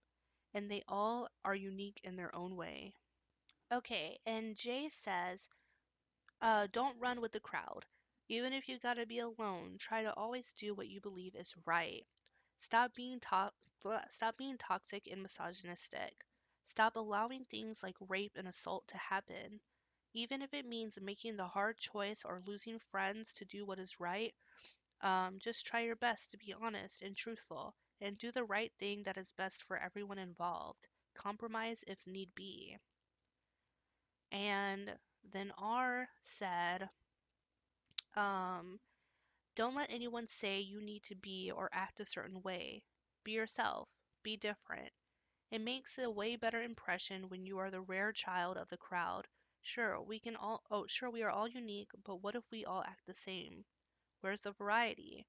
[0.54, 2.94] And they all are unique in their own way.
[3.72, 5.50] Okay, and Jay says,
[6.42, 7.86] uh, don't run with the crowd.
[8.30, 12.06] Even if you gotta be alone, try to always do what you believe is right.
[12.60, 13.54] Stop being to-
[14.10, 16.26] stop being toxic and misogynistic.
[16.66, 19.62] Stop allowing things like rape and assault to happen.
[20.14, 24.00] Even if it means making the hard choice or losing friends to do what is
[24.00, 24.36] right,
[25.06, 29.04] um, just try your best to be honest and truthful and do the right thing
[29.06, 30.88] that is best for everyone involved.
[31.16, 32.78] Compromise if need be.
[34.32, 36.92] And then R said,
[38.16, 38.82] Um,
[39.56, 42.84] don't let anyone say you need to be or act a certain way.
[43.24, 43.90] Be yourself.
[44.24, 44.94] Be different.
[45.52, 49.28] It makes a way better impression when you are the rare child of the crowd.
[49.62, 52.84] Sure, we can all oh, sure we are all unique, but what if we all
[52.84, 53.66] act the same?
[54.26, 55.28] Where's the variety?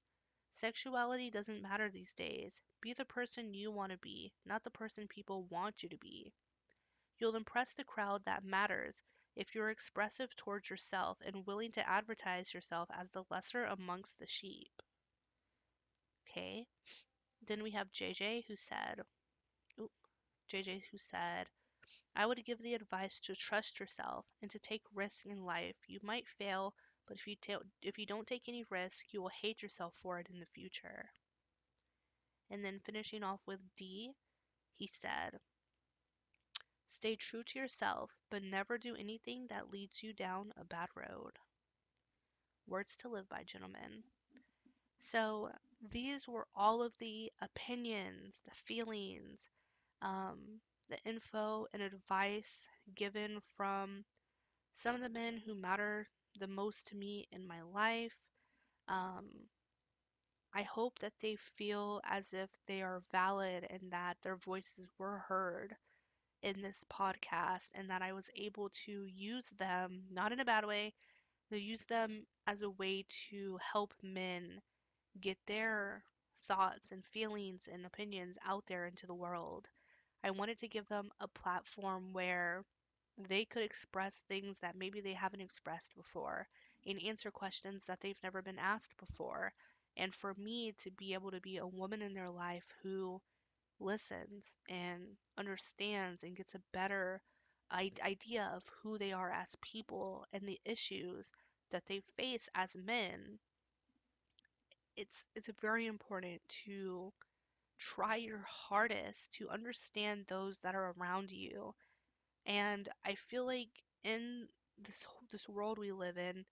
[0.53, 2.63] Sexuality doesn't matter these days.
[2.81, 6.33] Be the person you want to be, not the person people want you to be.
[7.19, 9.03] You'll impress the crowd that matters
[9.35, 14.25] if you're expressive towards yourself and willing to advertise yourself as the lesser amongst the
[14.25, 14.71] sheep.
[16.27, 16.65] Okay.
[17.45, 19.01] Then we have JJ who said,
[19.79, 19.91] ooh,
[20.51, 21.45] JJ who said,
[22.15, 25.75] I would give the advice to trust yourself and to take risks in life.
[25.85, 26.73] You might fail,
[27.07, 30.19] but if you ta- if you don't take any risk, you will hate yourself for
[30.19, 31.11] it in the future.
[32.49, 34.11] And then finishing off with D,
[34.75, 35.39] he said,
[36.87, 41.37] Stay true to yourself, but never do anything that leads you down a bad road.
[42.67, 44.03] Words to live by, gentlemen.
[44.99, 45.51] So,
[45.81, 49.49] these were all of the opinions, the feelings,
[50.01, 54.05] um, the info and advice given from
[54.73, 56.09] some of the men who matter
[56.39, 58.15] the most to me in my life.
[58.87, 59.29] Um,
[60.53, 65.19] I hope that they feel as if they are valid and that their voices were
[65.19, 65.77] heard
[66.41, 70.65] in this podcast and that I was able to use them, not in a bad
[70.65, 70.93] way,
[71.49, 74.61] to use them as a way to help men
[75.21, 76.03] get their
[76.43, 79.69] thoughts and feelings and opinions out there into the world.
[80.23, 82.65] I wanted to give them a platform where
[83.17, 86.47] they could express things that maybe they haven't expressed before
[86.85, 89.53] and answer questions that they've never been asked before.
[89.97, 93.21] And for me to be able to be a woman in their life who
[93.79, 97.21] listens and understands and gets a better
[97.71, 101.31] idea of who they are as people and the issues
[101.71, 103.39] that they face as men
[104.97, 107.13] it's it's very important to
[107.79, 111.73] try your hardest to understand those that are around you
[112.47, 113.69] and i feel like
[114.03, 114.47] in
[114.79, 116.45] this this world we live in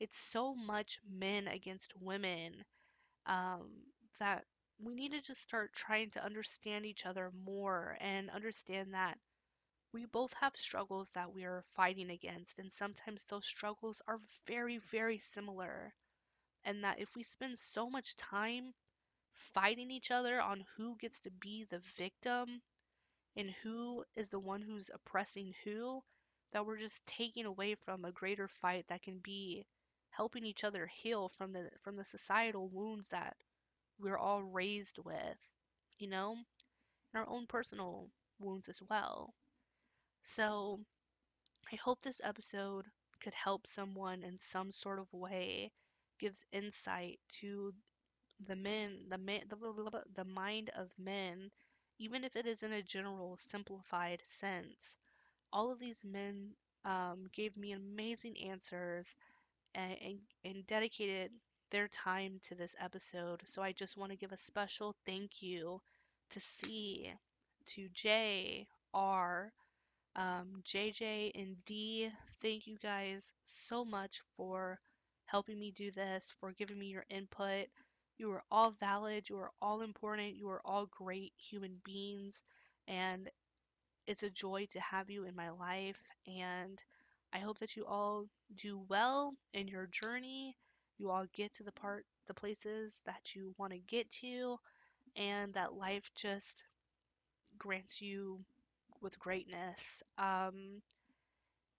[0.00, 2.64] it's so much men against women
[3.26, 3.70] um,
[4.20, 4.44] that
[4.84, 9.18] we need to just start trying to understand each other more and understand that
[9.92, 14.78] we both have struggles that we are fighting against, and sometimes those struggles are very,
[14.78, 15.94] very similar.
[16.64, 18.74] And that if we spend so much time
[19.34, 22.62] fighting each other on who gets to be the victim
[23.36, 26.02] and who is the one who's oppressing who,
[26.52, 29.66] that we're just taking away from a greater fight that can be
[30.10, 33.36] helping each other heal from the from the societal wounds that
[33.98, 35.38] we're all raised with,
[35.98, 36.32] you know,
[37.12, 38.10] and our own personal
[38.40, 39.34] wounds as well.
[40.24, 40.80] So,
[41.72, 42.86] I hope this episode
[43.20, 45.72] could help someone in some sort of way,
[46.18, 47.74] gives insight to
[48.40, 51.50] the men, the man, the, the mind of men,
[52.00, 54.98] even if it is in a general, simplified sense.
[55.52, 59.16] All of these men um, gave me amazing answers
[59.74, 61.32] and, and, and dedicated
[61.70, 63.42] their time to this episode.
[63.46, 65.80] So I just want to give a special thank you
[66.30, 67.12] to C,
[67.66, 69.52] to J, R,
[70.16, 72.10] um, JJ, and D.
[72.42, 74.78] Thank you guys so much for
[75.26, 77.68] helping me do this, for giving me your input.
[78.20, 82.42] You are all valid, you are all important, you are all great human beings,
[82.88, 83.30] and
[84.06, 86.02] it's a joy to have you in my life.
[86.26, 86.82] And
[87.32, 88.26] I hope that you all
[88.56, 90.56] do well in your journey.
[90.98, 94.58] You all get to the part, the places that you want to get to,
[95.16, 96.64] and that life just
[97.58, 98.44] grants you
[99.02, 100.02] with greatness.
[100.18, 100.82] Um,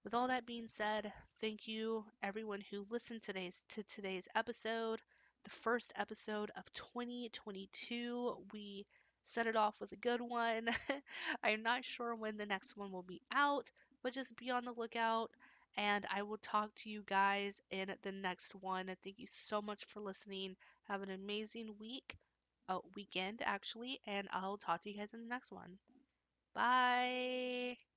[0.04, 5.02] with all that being said, thank you everyone who listened today's to today's episode,
[5.44, 8.38] the first episode of 2022.
[8.54, 8.86] We
[9.24, 10.70] set it off with a good one.
[11.44, 13.70] I'm not sure when the next one will be out,
[14.04, 15.32] but just be on the lookout.
[15.78, 18.88] And I will talk to you guys in the next one.
[19.04, 20.56] Thank you so much for listening.
[20.88, 22.18] Have an amazing week,
[22.70, 25.78] uh, weekend actually, and I'll talk to you guys in the next one.
[26.56, 27.91] Bye.